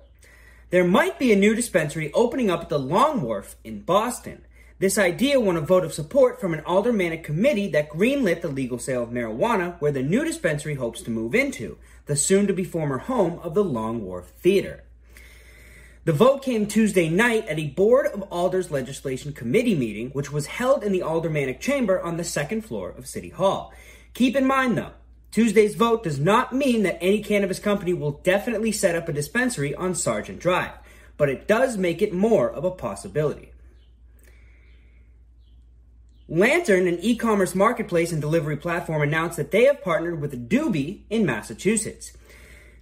There 0.72 0.86
might 0.86 1.20
be 1.20 1.32
a 1.32 1.36
new 1.36 1.54
dispensary 1.54 2.12
opening 2.14 2.50
up 2.50 2.62
at 2.62 2.70
the 2.70 2.80
Long 2.80 3.22
Wharf 3.22 3.58
in 3.64 3.82
Boston. 3.82 4.46
This 4.82 4.98
idea 4.98 5.40
won 5.40 5.58
a 5.58 5.62
vote 5.62 5.84
of 5.84 5.94
support 5.94 6.42
from 6.42 6.56
an 6.56 6.64
aldermanic 6.66 7.24
committee 7.24 7.68
that 7.68 7.92
greenlit 7.92 8.42
the 8.42 8.48
legal 8.48 8.80
sale 8.80 9.04
of 9.04 9.12
marijuana 9.12 9.80
where 9.80 9.92
the 9.92 10.02
new 10.02 10.26
dispensary 10.26 10.74
hopes 10.74 11.04
to 11.04 11.12
move 11.12 11.36
into, 11.36 11.78
the 12.08 12.16
soon 12.16 12.48
to 12.48 12.54
be 12.54 12.64
former 12.64 12.98
home 12.98 13.38
of 13.44 13.54
the 13.54 13.64
Long 13.64 14.04
Wharf 14.04 14.30
Theater. 14.40 14.84
The 16.06 16.14
vote 16.14 16.42
came 16.42 16.66
Tuesday 16.66 17.10
night 17.10 17.48
at 17.48 17.60
a 17.60 17.68
Board 17.68 18.08
of 18.08 18.24
Alders 18.32 18.72
Legislation 18.72 19.34
Committee 19.34 19.76
meeting, 19.76 20.10
which 20.14 20.32
was 20.32 20.48
held 20.48 20.84
in 20.84 20.92
the 20.92 21.04
Aldermanic 21.04 21.60
Chamber 21.60 22.02
on 22.02 22.18
the 22.18 22.24
second 22.24 22.62
floor 22.62 22.90
of 22.90 23.06
City 23.06 23.30
Hall. 23.30 23.72
Keep 24.16 24.36
in 24.36 24.48
mind, 24.48 24.80
though, 24.80 24.94
Tuesday's 25.30 25.76
vote 25.76 26.02
does 26.02 26.20
not 26.20 26.56
mean 26.56 26.82
that 26.82 26.98
any 27.02 27.22
cannabis 27.22 27.60
company 27.60 27.94
will 27.94 28.14
definitely 28.24 28.72
set 28.72 28.96
up 28.96 29.08
a 29.08 29.14
dispensary 29.14 29.76
on 29.76 29.94
Sargent 29.94 30.40
Drive, 30.40 30.74
but 31.18 31.30
it 31.30 31.48
does 31.48 31.78
make 31.78 32.02
it 32.02 32.12
more 32.12 32.50
of 32.50 32.66
a 32.66 32.72
possibility. 32.72 33.51
Lantern, 36.32 36.88
an 36.88 36.98
e 37.02 37.18
commerce 37.18 37.54
marketplace 37.54 38.14
and 38.14 38.22
delivery 38.22 38.56
platform, 38.56 39.02
announced 39.02 39.36
that 39.36 39.52
they 39.52 39.66
have 39.66 39.84
partnered 39.84 40.22
with 40.22 40.48
Doobie 40.48 41.02
in 41.10 41.26
Massachusetts. 41.26 42.14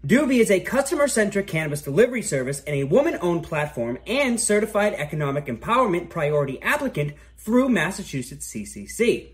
Doobie 0.05 0.39
is 0.39 0.51
a 0.51 0.59
customer 0.59 1.07
centric 1.07 1.47
cannabis 1.47 1.81
delivery 1.81 2.21
service 2.21 2.61
and 2.67 2.75
a 2.75 2.83
woman 2.83 3.17
owned 3.23 3.43
platform 3.43 3.97
and 4.05 4.39
certified 4.39 4.93
economic 4.93 5.47
empowerment 5.47 6.11
priority 6.11 6.61
applicant 6.61 7.13
through 7.39 7.69
Massachusetts 7.69 8.53
CCC. 8.53 9.29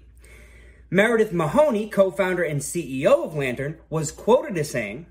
Meredith 0.89 1.33
Mahoney, 1.33 1.89
co 1.89 2.09
founder 2.09 2.43
and 2.43 2.61
CEO 2.61 3.25
of 3.25 3.35
Lantern, 3.35 3.79
was 3.89 4.13
quoted 4.13 4.57
as 4.57 4.71
saying, 4.71 5.07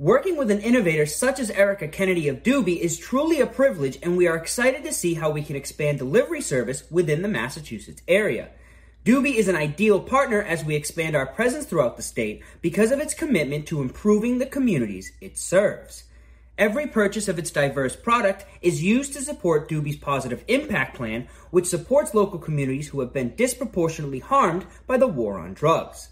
Working 0.00 0.36
with 0.36 0.52
an 0.52 0.60
innovator 0.60 1.06
such 1.06 1.40
as 1.40 1.50
Erica 1.50 1.88
Kennedy 1.88 2.28
of 2.28 2.44
Doobie 2.44 2.78
is 2.78 2.96
truly 2.96 3.40
a 3.40 3.48
privilege, 3.48 3.98
and 4.00 4.16
we 4.16 4.28
are 4.28 4.36
excited 4.36 4.84
to 4.84 4.92
see 4.92 5.14
how 5.14 5.28
we 5.28 5.42
can 5.42 5.56
expand 5.56 5.98
delivery 5.98 6.40
service 6.40 6.84
within 6.88 7.20
the 7.22 7.26
Massachusetts 7.26 8.00
area. 8.06 8.50
Doobie 9.04 9.34
is 9.34 9.48
an 9.48 9.56
ideal 9.56 9.98
partner 9.98 10.40
as 10.40 10.64
we 10.64 10.76
expand 10.76 11.16
our 11.16 11.26
presence 11.26 11.66
throughout 11.66 11.96
the 11.96 12.04
state 12.04 12.44
because 12.60 12.92
of 12.92 13.00
its 13.00 13.12
commitment 13.12 13.66
to 13.66 13.82
improving 13.82 14.38
the 14.38 14.46
communities 14.46 15.10
it 15.20 15.36
serves. 15.36 16.04
Every 16.56 16.86
purchase 16.86 17.26
of 17.26 17.36
its 17.36 17.50
diverse 17.50 17.96
product 17.96 18.46
is 18.62 18.80
used 18.80 19.14
to 19.14 19.20
support 19.20 19.68
Doobie's 19.68 19.96
positive 19.96 20.44
impact 20.46 20.96
plan, 20.96 21.26
which 21.50 21.66
supports 21.66 22.14
local 22.14 22.38
communities 22.38 22.86
who 22.86 23.00
have 23.00 23.12
been 23.12 23.34
disproportionately 23.34 24.20
harmed 24.20 24.64
by 24.86 24.96
the 24.96 25.08
war 25.08 25.40
on 25.40 25.54
drugs. 25.54 26.10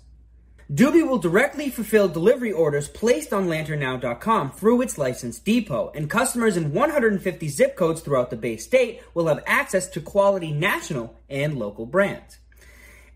Doobie 0.73 1.09
will 1.09 1.19
directly 1.19 1.71
fulfill 1.71 2.09
delivery 2.09 2.51
orders 2.51 2.89
placed 2.89 3.33
on 3.33 3.47
lanternnow.com 3.47 4.51
through 4.51 4.83
its 4.83 4.99
licensed 4.99 5.45
depot, 5.45 5.93
and 5.95 6.11
customers 6.11 6.57
in 6.57 6.73
150 6.73 7.49
zip 7.49 7.77
codes 7.77 8.01
throughout 8.01 8.31
the 8.31 8.37
Bay 8.37 8.57
State 8.57 9.01
will 9.15 9.29
have 9.29 9.45
access 9.47 9.87
to 9.87 10.01
quality 10.01 10.51
national 10.51 11.15
and 11.31 11.57
local 11.57 11.87
brands. 11.87 12.39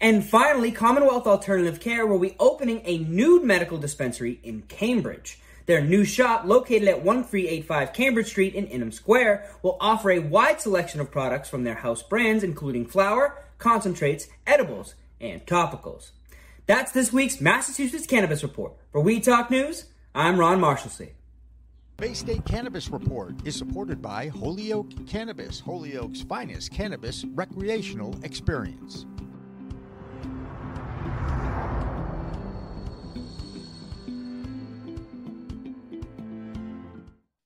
And 0.00 0.24
finally, 0.24 0.70
Commonwealth 0.70 1.26
Alternative 1.26 1.80
Care 1.80 2.06
will 2.06 2.20
be 2.20 2.36
opening 2.38 2.82
a 2.84 2.98
nude 2.98 3.42
medical 3.42 3.78
dispensary 3.78 4.38
in 4.44 4.62
Cambridge. 4.62 5.40
Their 5.66 5.82
new 5.82 6.04
shop, 6.04 6.44
located 6.44 6.86
at 6.86 7.02
1385 7.02 7.92
Cambridge 7.92 8.28
Street 8.28 8.54
in 8.54 8.68
Inman 8.68 8.92
Square, 8.92 9.50
will 9.62 9.76
offer 9.80 10.12
a 10.12 10.20
wide 10.20 10.60
selection 10.60 11.00
of 11.00 11.10
products 11.10 11.48
from 11.48 11.64
their 11.64 11.74
house 11.74 12.02
brands, 12.04 12.44
including 12.44 12.86
flower, 12.86 13.42
concentrates, 13.58 14.28
edibles, 14.46 14.94
and 15.20 15.44
topicals. 15.46 16.12
That's 16.70 16.92
this 16.92 17.12
week's 17.12 17.40
Massachusetts 17.40 18.06
Cannabis 18.06 18.44
Report. 18.44 18.74
For 18.92 19.00
Weed 19.00 19.24
Talk 19.24 19.50
News, 19.50 19.86
I'm 20.14 20.38
Ron 20.38 20.60
Marshalsea. 20.60 21.10
Bay 21.96 22.14
State 22.14 22.44
Cannabis 22.44 22.88
Report 22.90 23.34
is 23.44 23.56
supported 23.56 24.00
by 24.00 24.28
Holyoke 24.28 25.04
Cannabis, 25.08 25.58
Holyoke's 25.58 26.22
finest 26.22 26.70
cannabis 26.70 27.24
recreational 27.34 28.14
experience. 28.22 29.04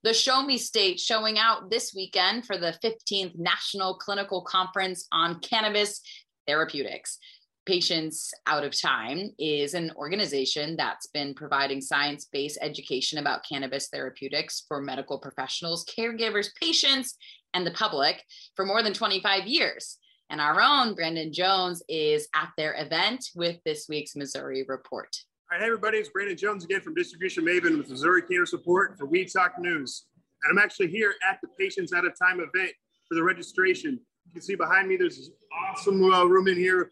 The 0.03 0.13
Show 0.13 0.43
Me 0.43 0.59
State 0.59 1.01
showing 1.01 1.39
out 1.39 1.71
this 1.71 1.95
weekend 1.95 2.45
for 2.45 2.59
the 2.59 2.77
15th 2.85 3.39
National 3.39 3.95
Clinical 3.95 4.43
Conference 4.43 5.09
on 5.11 5.41
Cannabis 5.41 6.03
Therapeutics. 6.47 7.19
Patients 7.67 8.35
Out 8.47 8.63
of 8.63 8.79
Time 8.79 9.31
is 9.39 9.73
an 9.73 9.91
organization 9.97 10.77
that's 10.77 11.07
been 11.07 11.33
providing 11.33 11.81
science 11.81 12.27
based 12.31 12.59
education 12.61 13.19
about 13.19 13.45
cannabis 13.49 13.89
therapeutics 13.89 14.65
for 14.69 14.83
medical 14.83 15.19
professionals, 15.19 15.87
caregivers, 15.87 16.49
patients, 16.61 17.17
and 17.55 17.67
the 17.67 17.71
public 17.71 18.23
for 18.55 18.67
more 18.67 18.83
than 18.83 18.93
25 18.93 19.47
years. 19.47 19.97
And 20.29 20.43
our 20.43 20.61
own 20.61 20.95
Brandon 20.95 21.33
Jones 21.33 21.83
is 21.89 22.29
at 22.35 22.51
their 22.59 22.75
event 22.79 23.25
with 23.35 23.57
this 23.65 23.87
week's 23.89 24.15
Missouri 24.15 24.65
Report. 24.69 25.17
All 25.51 25.57
right, 25.57 25.61
hey 25.63 25.67
everybody, 25.67 25.99
it's 25.99 26.11
Brandon 26.11 26.37
Jones 26.37 26.65
again 26.65 26.83
from 26.83 26.95
Distribution 26.95 27.45
Maven 27.45 27.79
with 27.79 27.89
Missouri 27.89 28.23
Cannabis 28.23 28.53
Report 28.53 28.99
for 28.99 29.07
Weed 29.07 29.31
Talk 29.33 29.59
News. 29.59 30.05
And 30.43 30.59
I'm 30.59 30.63
actually 30.63 30.89
here 30.89 31.15
at 31.31 31.39
the 31.43 31.49
Patients 31.59 31.95
Out 31.95 32.05
of 32.05 32.13
Time 32.19 32.41
event 32.41 32.73
for 33.09 33.15
the 33.15 33.23
registration. 33.23 33.93
You 34.27 34.33
can 34.33 34.43
see 34.43 34.55
behind 34.55 34.89
me, 34.89 34.97
there's 34.97 35.17
this 35.17 35.31
awesome 35.71 36.05
uh, 36.05 36.25
room 36.25 36.49
in 36.49 36.57
here 36.57 36.91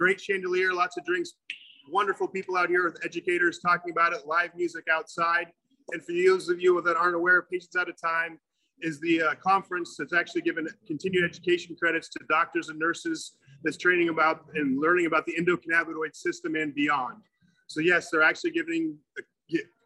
great 0.00 0.20
chandelier, 0.20 0.72
lots 0.72 0.96
of 0.96 1.04
drinks, 1.04 1.34
wonderful 1.90 2.26
people 2.26 2.56
out 2.56 2.70
here 2.70 2.84
with 2.84 2.98
educators 3.04 3.58
talking 3.58 3.92
about 3.92 4.14
it, 4.14 4.26
live 4.26 4.50
music 4.56 4.84
outside. 4.90 5.48
And 5.92 6.02
for 6.02 6.12
those 6.12 6.48
of 6.48 6.60
you 6.60 6.80
that 6.82 6.96
aren't 6.96 7.16
aware, 7.16 7.42
Patients 7.42 7.76
Out 7.76 7.88
of 7.90 8.00
Time 8.00 8.38
is 8.80 8.98
the 9.00 9.22
uh, 9.22 9.34
conference 9.34 9.96
that's 9.98 10.14
actually 10.14 10.40
given 10.40 10.66
continued 10.86 11.28
education 11.28 11.76
credits 11.78 12.08
to 12.10 12.20
doctors 12.30 12.70
and 12.70 12.78
nurses 12.78 13.32
that's 13.62 13.76
training 13.76 14.08
about 14.08 14.46
and 14.54 14.80
learning 14.80 15.04
about 15.04 15.26
the 15.26 15.34
endocannabinoid 15.38 16.14
system 16.14 16.54
and 16.54 16.74
beyond. 16.74 17.18
So 17.66 17.80
yes, 17.80 18.08
they're 18.10 18.22
actually 18.22 18.52
giving 18.52 18.96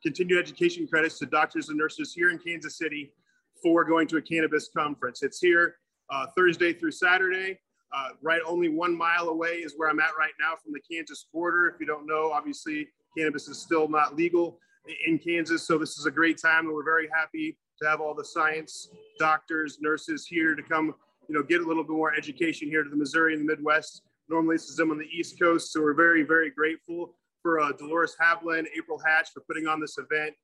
continued 0.00 0.38
education 0.38 0.86
credits 0.86 1.18
to 1.18 1.26
doctors 1.26 1.70
and 1.70 1.78
nurses 1.78 2.12
here 2.14 2.30
in 2.30 2.38
Kansas 2.38 2.78
City 2.78 3.12
for 3.60 3.84
going 3.84 4.06
to 4.08 4.18
a 4.18 4.22
cannabis 4.22 4.68
conference. 4.76 5.24
It's 5.24 5.40
here 5.40 5.76
uh, 6.10 6.26
Thursday 6.36 6.72
through 6.72 6.92
Saturday. 6.92 7.58
Uh, 7.94 8.08
right 8.22 8.40
only 8.46 8.68
one 8.68 8.96
mile 8.96 9.28
away 9.28 9.56
is 9.58 9.74
where 9.76 9.88
I'm 9.88 10.00
at 10.00 10.10
right 10.18 10.32
now 10.40 10.54
from 10.62 10.72
the 10.72 10.80
Kansas 10.80 11.26
border. 11.32 11.68
If 11.68 11.78
you 11.78 11.86
don't 11.86 12.06
know, 12.06 12.32
obviously 12.32 12.88
cannabis 13.16 13.46
is 13.46 13.58
still 13.58 13.88
not 13.88 14.16
legal 14.16 14.58
in 15.06 15.18
Kansas. 15.18 15.66
So 15.66 15.78
this 15.78 15.96
is 15.98 16.06
a 16.06 16.10
great 16.10 16.40
time 16.42 16.66
and 16.66 16.74
we're 16.74 16.84
very 16.84 17.08
happy 17.14 17.56
to 17.80 17.88
have 17.88 18.00
all 18.00 18.14
the 18.14 18.24
science 18.24 18.88
doctors, 19.18 19.78
nurses 19.80 20.26
here 20.26 20.54
to 20.54 20.62
come, 20.62 20.94
you 21.28 21.34
know, 21.34 21.42
get 21.42 21.60
a 21.60 21.64
little 21.64 21.84
bit 21.84 21.92
more 21.92 22.14
education 22.14 22.68
here 22.68 22.82
to 22.82 22.90
the 22.90 22.96
Missouri 22.96 23.34
and 23.34 23.48
the 23.48 23.54
Midwest. 23.54 24.02
Normally 24.28 24.56
this 24.56 24.68
is 24.68 24.76
them 24.76 24.90
on 24.90 24.98
the 24.98 25.08
East 25.12 25.38
Coast. 25.40 25.72
So 25.72 25.80
we're 25.80 25.94
very, 25.94 26.22
very 26.22 26.50
grateful 26.50 27.14
for 27.42 27.60
uh, 27.60 27.72
Dolores 27.72 28.16
Havlin, 28.20 28.64
April 28.76 29.00
Hatch 29.06 29.28
for 29.32 29.40
putting 29.40 29.68
on 29.68 29.80
this 29.80 29.98
event. 29.98 30.34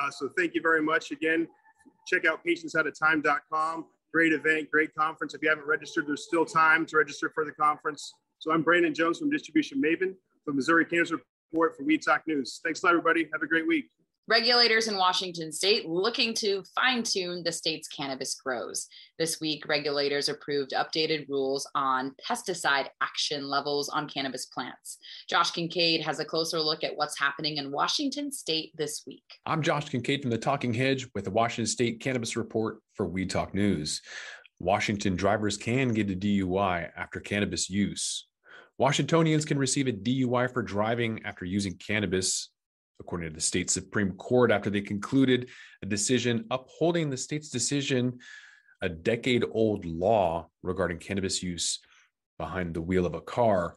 Uh, 0.00 0.10
so 0.10 0.28
thank 0.36 0.54
you 0.54 0.60
very 0.60 0.82
much. 0.82 1.10
Again, 1.10 1.48
check 2.06 2.26
out 2.26 2.40
patientsoutoftime.com. 2.44 3.86
Great 4.12 4.32
event, 4.32 4.70
great 4.70 4.94
conference. 4.94 5.34
If 5.34 5.42
you 5.42 5.50
haven't 5.50 5.66
registered, 5.66 6.06
there's 6.06 6.24
still 6.24 6.46
time 6.46 6.86
to 6.86 6.96
register 6.96 7.30
for 7.34 7.44
the 7.44 7.52
conference. 7.52 8.14
So 8.38 8.50
I'm 8.52 8.62
Brandon 8.62 8.94
Jones 8.94 9.18
from 9.18 9.28
Distribution 9.28 9.82
Maven 9.82 10.14
for 10.46 10.54
Missouri 10.54 10.86
Cancer 10.86 11.18
Report 11.52 11.76
for 11.76 11.84
Weed 11.84 12.02
Talk 12.02 12.22
News. 12.26 12.60
Thanks 12.64 12.82
a 12.82 12.86
lot, 12.86 12.92
everybody. 12.92 13.28
Have 13.32 13.42
a 13.42 13.46
great 13.46 13.66
week. 13.66 13.90
Regulators 14.28 14.88
in 14.88 14.98
Washington 14.98 15.50
state 15.50 15.88
looking 15.88 16.34
to 16.34 16.62
fine 16.74 17.02
tune 17.02 17.42
the 17.42 17.50
state's 17.50 17.88
cannabis 17.88 18.34
grows. 18.34 18.86
This 19.18 19.40
week, 19.40 19.66
regulators 19.66 20.28
approved 20.28 20.72
updated 20.72 21.26
rules 21.30 21.66
on 21.74 22.14
pesticide 22.28 22.88
action 23.00 23.48
levels 23.48 23.88
on 23.88 24.06
cannabis 24.06 24.44
plants. 24.44 24.98
Josh 25.30 25.52
Kincaid 25.52 26.02
has 26.02 26.20
a 26.20 26.26
closer 26.26 26.60
look 26.60 26.84
at 26.84 26.94
what's 26.94 27.18
happening 27.18 27.56
in 27.56 27.72
Washington 27.72 28.30
state 28.30 28.72
this 28.76 29.02
week. 29.06 29.24
I'm 29.46 29.62
Josh 29.62 29.88
Kincaid 29.88 30.20
from 30.20 30.30
the 30.30 30.36
Talking 30.36 30.74
Hedge 30.74 31.08
with 31.14 31.24
the 31.24 31.30
Washington 31.30 31.66
State 31.66 32.00
Cannabis 32.00 32.36
Report 32.36 32.80
for 32.92 33.06
Weed 33.06 33.30
Talk 33.30 33.54
News. 33.54 34.02
Washington 34.58 35.16
drivers 35.16 35.56
can 35.56 35.94
get 35.94 36.10
a 36.10 36.14
DUI 36.14 36.90
after 36.94 37.18
cannabis 37.18 37.70
use. 37.70 38.26
Washingtonians 38.76 39.46
can 39.46 39.58
receive 39.58 39.86
a 39.86 39.92
DUI 39.92 40.52
for 40.52 40.60
driving 40.60 41.22
after 41.24 41.46
using 41.46 41.78
cannabis 41.78 42.50
according 43.00 43.28
to 43.28 43.34
the 43.34 43.40
state 43.40 43.70
Supreme 43.70 44.12
Court, 44.12 44.50
after 44.50 44.70
they 44.70 44.80
concluded 44.80 45.48
a 45.82 45.86
decision 45.86 46.44
upholding 46.50 47.10
the 47.10 47.16
state's 47.16 47.48
decision, 47.48 48.18
a 48.82 48.88
decade 48.88 49.44
old 49.50 49.84
law 49.84 50.48
regarding 50.62 50.98
cannabis 50.98 51.42
use 51.42 51.80
behind 52.38 52.74
the 52.74 52.82
wheel 52.82 53.06
of 53.06 53.14
a 53.14 53.20
car. 53.20 53.74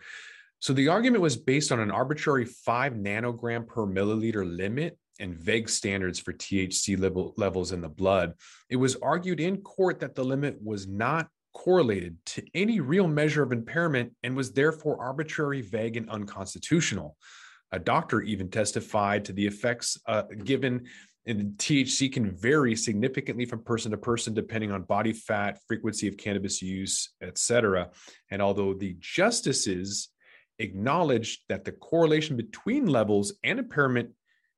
So 0.59 0.73
the 0.73 0.89
argument 0.89 1.23
was 1.23 1.37
based 1.37 1.71
on 1.71 1.79
an 1.79 1.91
arbitrary 1.91 2.45
five 2.45 2.93
nanogram 2.93 3.67
per 3.67 3.85
milliliter 3.85 4.45
limit 4.45 4.97
and 5.19 5.35
vague 5.35 5.69
standards 5.69 6.19
for 6.19 6.33
THC 6.33 6.99
level, 6.99 7.33
levels 7.37 7.71
in 7.71 7.81
the 7.81 7.89
blood. 7.89 8.33
It 8.69 8.75
was 8.75 8.95
argued 8.97 9.39
in 9.39 9.57
court 9.57 9.99
that 9.99 10.15
the 10.15 10.23
limit 10.23 10.57
was 10.61 10.87
not 10.87 11.27
correlated 11.53 12.17
to 12.25 12.43
any 12.53 12.79
real 12.79 13.07
measure 13.07 13.43
of 13.43 13.51
impairment 13.51 14.13
and 14.23 14.35
was 14.35 14.51
therefore 14.51 15.01
arbitrary, 15.01 15.61
vague, 15.61 15.97
and 15.97 16.09
unconstitutional. 16.09 17.17
A 17.71 17.79
doctor 17.79 18.21
even 18.21 18.49
testified 18.49 19.25
to 19.25 19.33
the 19.33 19.47
effects 19.47 19.97
uh, 20.07 20.23
given 20.43 20.87
and 21.25 21.55
THC 21.57 22.11
can 22.11 22.31
vary 22.31 22.75
significantly 22.75 23.45
from 23.45 23.63
person 23.63 23.91
to 23.91 23.97
person 23.97 24.33
depending 24.33 24.71
on 24.71 24.83
body 24.83 25.13
fat, 25.13 25.59
frequency 25.67 26.07
of 26.07 26.17
cannabis 26.17 26.61
use, 26.61 27.11
etc. 27.21 27.91
And 28.31 28.41
although 28.41 28.73
the 28.73 28.95
justices 28.99 30.09
acknowledged 30.57 31.41
that 31.47 31.63
the 31.63 31.71
correlation 31.73 32.37
between 32.37 32.87
levels 32.87 33.33
and 33.43 33.59
impairment 33.59 34.09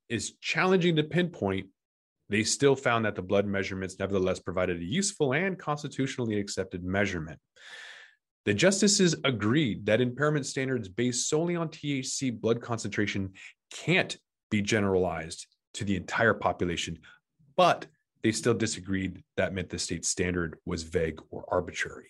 is 0.07 0.35
challenging 0.41 0.95
to 0.95 1.03
pinpoint, 1.03 1.67
they 2.29 2.43
still 2.43 2.75
found 2.75 3.05
that 3.05 3.15
the 3.15 3.21
blood 3.21 3.45
measurements 3.45 3.99
nevertheless 3.99 4.39
provided 4.39 4.79
a 4.79 4.85
useful 4.85 5.33
and 5.33 5.59
constitutionally 5.59 6.39
accepted 6.39 6.83
measurement. 6.83 7.39
The 8.45 8.53
justices 8.53 9.15
agreed 9.23 9.85
that 9.85 10.01
impairment 10.01 10.45
standards 10.45 10.89
based 10.89 11.29
solely 11.29 11.55
on 11.55 11.69
THC 11.69 12.39
blood 12.39 12.61
concentration 12.61 13.33
can't 13.71 14.17
be 14.51 14.61
generalized 14.61 15.47
to 15.75 15.85
the 15.85 15.95
entire 15.95 16.33
population, 16.33 16.99
but 17.55 17.87
they 18.21 18.31
still 18.31 18.53
disagreed 18.53 19.23
that 19.37 19.53
meant 19.53 19.69
the 19.69 19.79
state 19.79 20.05
standard 20.05 20.57
was 20.65 20.83
vague 20.83 21.19
or 21.29 21.45
arbitrary. 21.47 22.09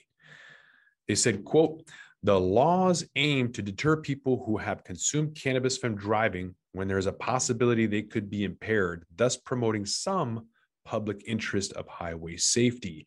They 1.08 1.16
said, 1.16 1.46
quote, 1.46 1.84
the 2.24 2.40
laws 2.40 3.06
aim 3.16 3.52
to 3.52 3.62
deter 3.62 3.98
people 3.98 4.44
who 4.46 4.58
have 4.58 4.84
consumed 4.84 5.36
cannabis 5.36 5.78
from 5.78 5.96
driving 5.96 6.56
when 6.72 6.88
there 6.88 6.98
is 6.98 7.06
a 7.06 7.14
possibility 7.14 7.86
they 7.86 8.02
could 8.02 8.30
be 8.30 8.46
impaired, 8.46 9.06
thus 9.16 9.36
promoting 9.36 9.86
some 9.86 10.48
public 10.86 11.24
interest 11.28 11.74
of 11.74 11.88
highway 11.88 12.38
safety. 12.38 13.06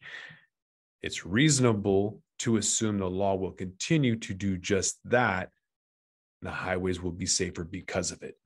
It's 1.02 1.24
reasonable 1.24 2.20
to 2.40 2.56
assume 2.56 2.98
the 2.98 3.08
law 3.08 3.34
will 3.34 3.52
continue 3.52 4.16
to 4.16 4.34
do 4.34 4.56
just 4.56 4.98
that. 5.04 5.50
The 6.42 6.50
highways 6.50 7.00
will 7.00 7.12
be 7.12 7.26
safer 7.26 7.64
because 7.64 8.12
of 8.12 8.22
it. 8.22 8.36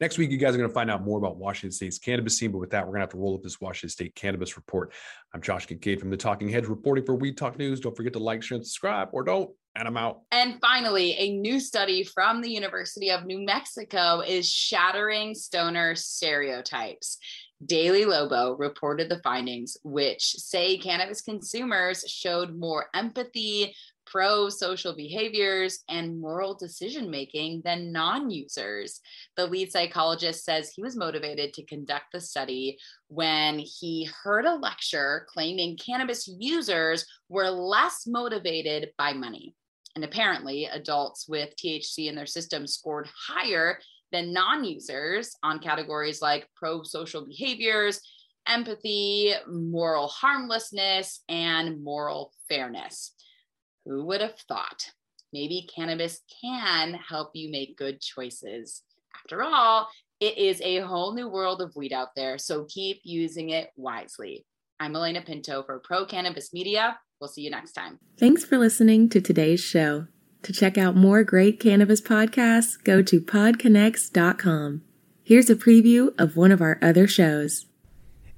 Next 0.00 0.18
week, 0.18 0.32
you 0.32 0.38
guys 0.38 0.54
are 0.54 0.58
going 0.58 0.68
to 0.68 0.74
find 0.74 0.90
out 0.90 1.04
more 1.04 1.18
about 1.18 1.36
Washington 1.36 1.70
State's 1.70 1.98
cannabis 1.98 2.36
scene. 2.36 2.50
But 2.50 2.58
with 2.58 2.70
that, 2.70 2.84
we're 2.84 2.94
going 2.94 3.00
to 3.00 3.04
have 3.04 3.10
to 3.10 3.16
roll 3.16 3.36
up 3.36 3.42
this 3.42 3.60
Washington 3.60 3.90
State 3.90 4.14
cannabis 4.16 4.56
report. 4.56 4.92
I'm 5.32 5.40
Josh 5.40 5.66
Kincaid 5.66 6.00
from 6.00 6.10
the 6.10 6.16
Talking 6.16 6.48
Hedge 6.48 6.66
reporting 6.66 7.04
for 7.04 7.14
Weed 7.14 7.36
Talk 7.36 7.56
News. 7.58 7.78
Don't 7.78 7.96
forget 7.96 8.12
to 8.14 8.18
like, 8.18 8.42
share, 8.42 8.56
and 8.56 8.66
subscribe, 8.66 9.08
or 9.12 9.22
don't. 9.22 9.50
And 9.76 9.86
I'm 9.86 9.96
out. 9.96 10.22
And 10.32 10.60
finally, 10.60 11.12
a 11.12 11.36
new 11.36 11.60
study 11.60 12.02
from 12.02 12.42
the 12.42 12.50
University 12.50 13.10
of 13.10 13.24
New 13.24 13.44
Mexico 13.44 14.20
is 14.20 14.50
shattering 14.50 15.34
stoner 15.34 15.94
stereotypes. 15.94 17.18
Daily 17.66 18.04
Lobo 18.04 18.56
reported 18.56 19.08
the 19.08 19.20
findings, 19.20 19.76
which 19.84 20.22
say 20.22 20.76
cannabis 20.76 21.22
consumers 21.22 22.04
showed 22.08 22.58
more 22.58 22.86
empathy, 22.94 23.74
pro 24.06 24.48
social 24.48 24.94
behaviors, 24.94 25.82
and 25.88 26.20
moral 26.20 26.54
decision 26.54 27.10
making 27.10 27.62
than 27.64 27.92
non 27.92 28.30
users. 28.30 29.00
The 29.36 29.46
lead 29.46 29.72
psychologist 29.72 30.44
says 30.44 30.70
he 30.70 30.82
was 30.82 30.96
motivated 30.96 31.54
to 31.54 31.64
conduct 31.64 32.06
the 32.12 32.20
study 32.20 32.78
when 33.08 33.58
he 33.58 34.10
heard 34.22 34.44
a 34.44 34.56
lecture 34.56 35.26
claiming 35.32 35.76
cannabis 35.76 36.28
users 36.28 37.06
were 37.28 37.50
less 37.50 38.06
motivated 38.06 38.90
by 38.98 39.12
money. 39.12 39.54
And 39.94 40.04
apparently, 40.04 40.64
adults 40.66 41.28
with 41.28 41.54
THC 41.56 42.08
in 42.08 42.16
their 42.16 42.26
system 42.26 42.66
scored 42.66 43.08
higher 43.28 43.78
than 44.12 44.32
non 44.32 44.64
users 44.64 45.36
on 45.42 45.58
categories 45.58 46.22
like 46.22 46.48
pro 46.54 46.82
social 46.82 47.26
behaviors, 47.26 48.00
empathy, 48.46 49.32
moral 49.48 50.08
harmlessness, 50.08 51.22
and 51.28 51.82
moral 51.82 52.32
fairness. 52.48 53.14
Who 53.84 54.04
would 54.06 54.20
have 54.20 54.38
thought? 54.48 54.90
Maybe 55.32 55.68
cannabis 55.74 56.20
can 56.42 56.94
help 56.94 57.30
you 57.34 57.50
make 57.50 57.76
good 57.76 58.00
choices. 58.00 58.82
After 59.16 59.42
all, 59.42 59.88
it 60.20 60.38
is 60.38 60.60
a 60.62 60.78
whole 60.78 61.14
new 61.14 61.28
world 61.28 61.60
of 61.60 61.74
weed 61.74 61.92
out 61.92 62.14
there, 62.14 62.38
so 62.38 62.66
keep 62.68 63.00
using 63.04 63.50
it 63.50 63.70
wisely. 63.76 64.46
I'm 64.80 64.94
Elena 64.94 65.22
Pinto 65.22 65.62
for 65.64 65.80
Pro 65.80 66.06
Cannabis 66.06 66.52
Media. 66.52 66.98
We'll 67.20 67.28
see 67.28 67.42
you 67.42 67.50
next 67.50 67.72
time. 67.72 67.98
Thanks 68.18 68.44
for 68.44 68.58
listening 68.58 69.08
to 69.10 69.20
today's 69.20 69.60
show. 69.60 70.06
To 70.44 70.52
check 70.52 70.76
out 70.76 70.94
more 70.94 71.24
great 71.24 71.58
cannabis 71.58 72.02
podcasts, 72.02 72.76
go 72.84 73.00
to 73.00 73.18
podconnects.com. 73.18 74.82
Here's 75.22 75.48
a 75.48 75.56
preview 75.56 76.12
of 76.18 76.36
one 76.36 76.52
of 76.52 76.60
our 76.60 76.78
other 76.82 77.08
shows. 77.08 77.64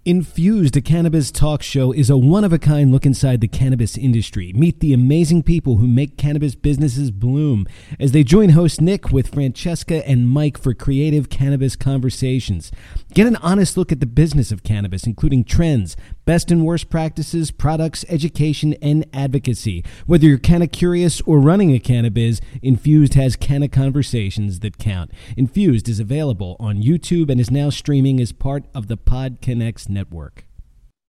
Infused, 0.05 0.77
a 0.77 0.81
cannabis 0.81 1.33
talk 1.33 1.65
show, 1.65 1.91
is 1.91 2.09
a 2.09 2.17
one 2.17 2.45
of 2.45 2.53
a 2.53 2.61
kind 2.61 2.93
look 2.93 3.05
inside 3.05 3.41
the 3.41 3.49
cannabis 3.49 3.99
industry. 3.99 4.53
Meet 4.53 4.79
the 4.79 4.93
amazing 4.93 5.43
people 5.43 5.79
who 5.79 5.89
make 5.89 6.17
cannabis 6.17 6.55
businesses 6.55 7.11
bloom 7.11 7.67
as 7.99 8.13
they 8.13 8.23
join 8.23 8.51
host 8.51 8.81
Nick 8.81 9.11
with 9.11 9.35
Francesca 9.35 10.09
and 10.09 10.29
Mike 10.29 10.59
for 10.59 10.75
creative 10.75 11.29
cannabis 11.29 11.75
conversations. 11.75 12.71
Get 13.17 13.27
an 13.27 13.37
honest 13.37 13.79
look 13.79 13.93
at 13.93 14.01
the 14.01 14.05
business 14.05 14.53
of 14.53 14.63
cannabis, 14.63 15.05
including 15.05 15.45
trends, 15.45 15.97
best 16.27 16.51
and 16.51 16.67
worst 16.67 16.91
practices, 16.91 17.51
products, 17.51 18.05
education, 18.11 18.75
and 18.83 19.07
advocacy. 19.11 19.83
Whether 20.05 20.27
you're 20.27 20.37
canna 20.37 20.67
curious 20.67 21.23
or 21.23 21.41
running 21.41 21.73
a 21.73 21.79
cannabis, 21.79 22.43
Infused 22.61 23.15
has 23.15 23.35
canna 23.35 23.69
conversations 23.69 24.61
that 24.61 24.77
count. 24.77 25.13
Infused 25.35 25.89
is 25.89 25.99
available 25.99 26.57
on 26.61 26.83
YouTube 26.83 27.31
and 27.31 27.41
is 27.41 27.51
now 27.51 27.71
streaming 27.71 28.21
as 28.21 28.33
part 28.33 28.67
of 28.75 28.87
the 28.87 28.99
Pod 28.99 29.39
Connects 29.41 29.89
network. 29.89 30.46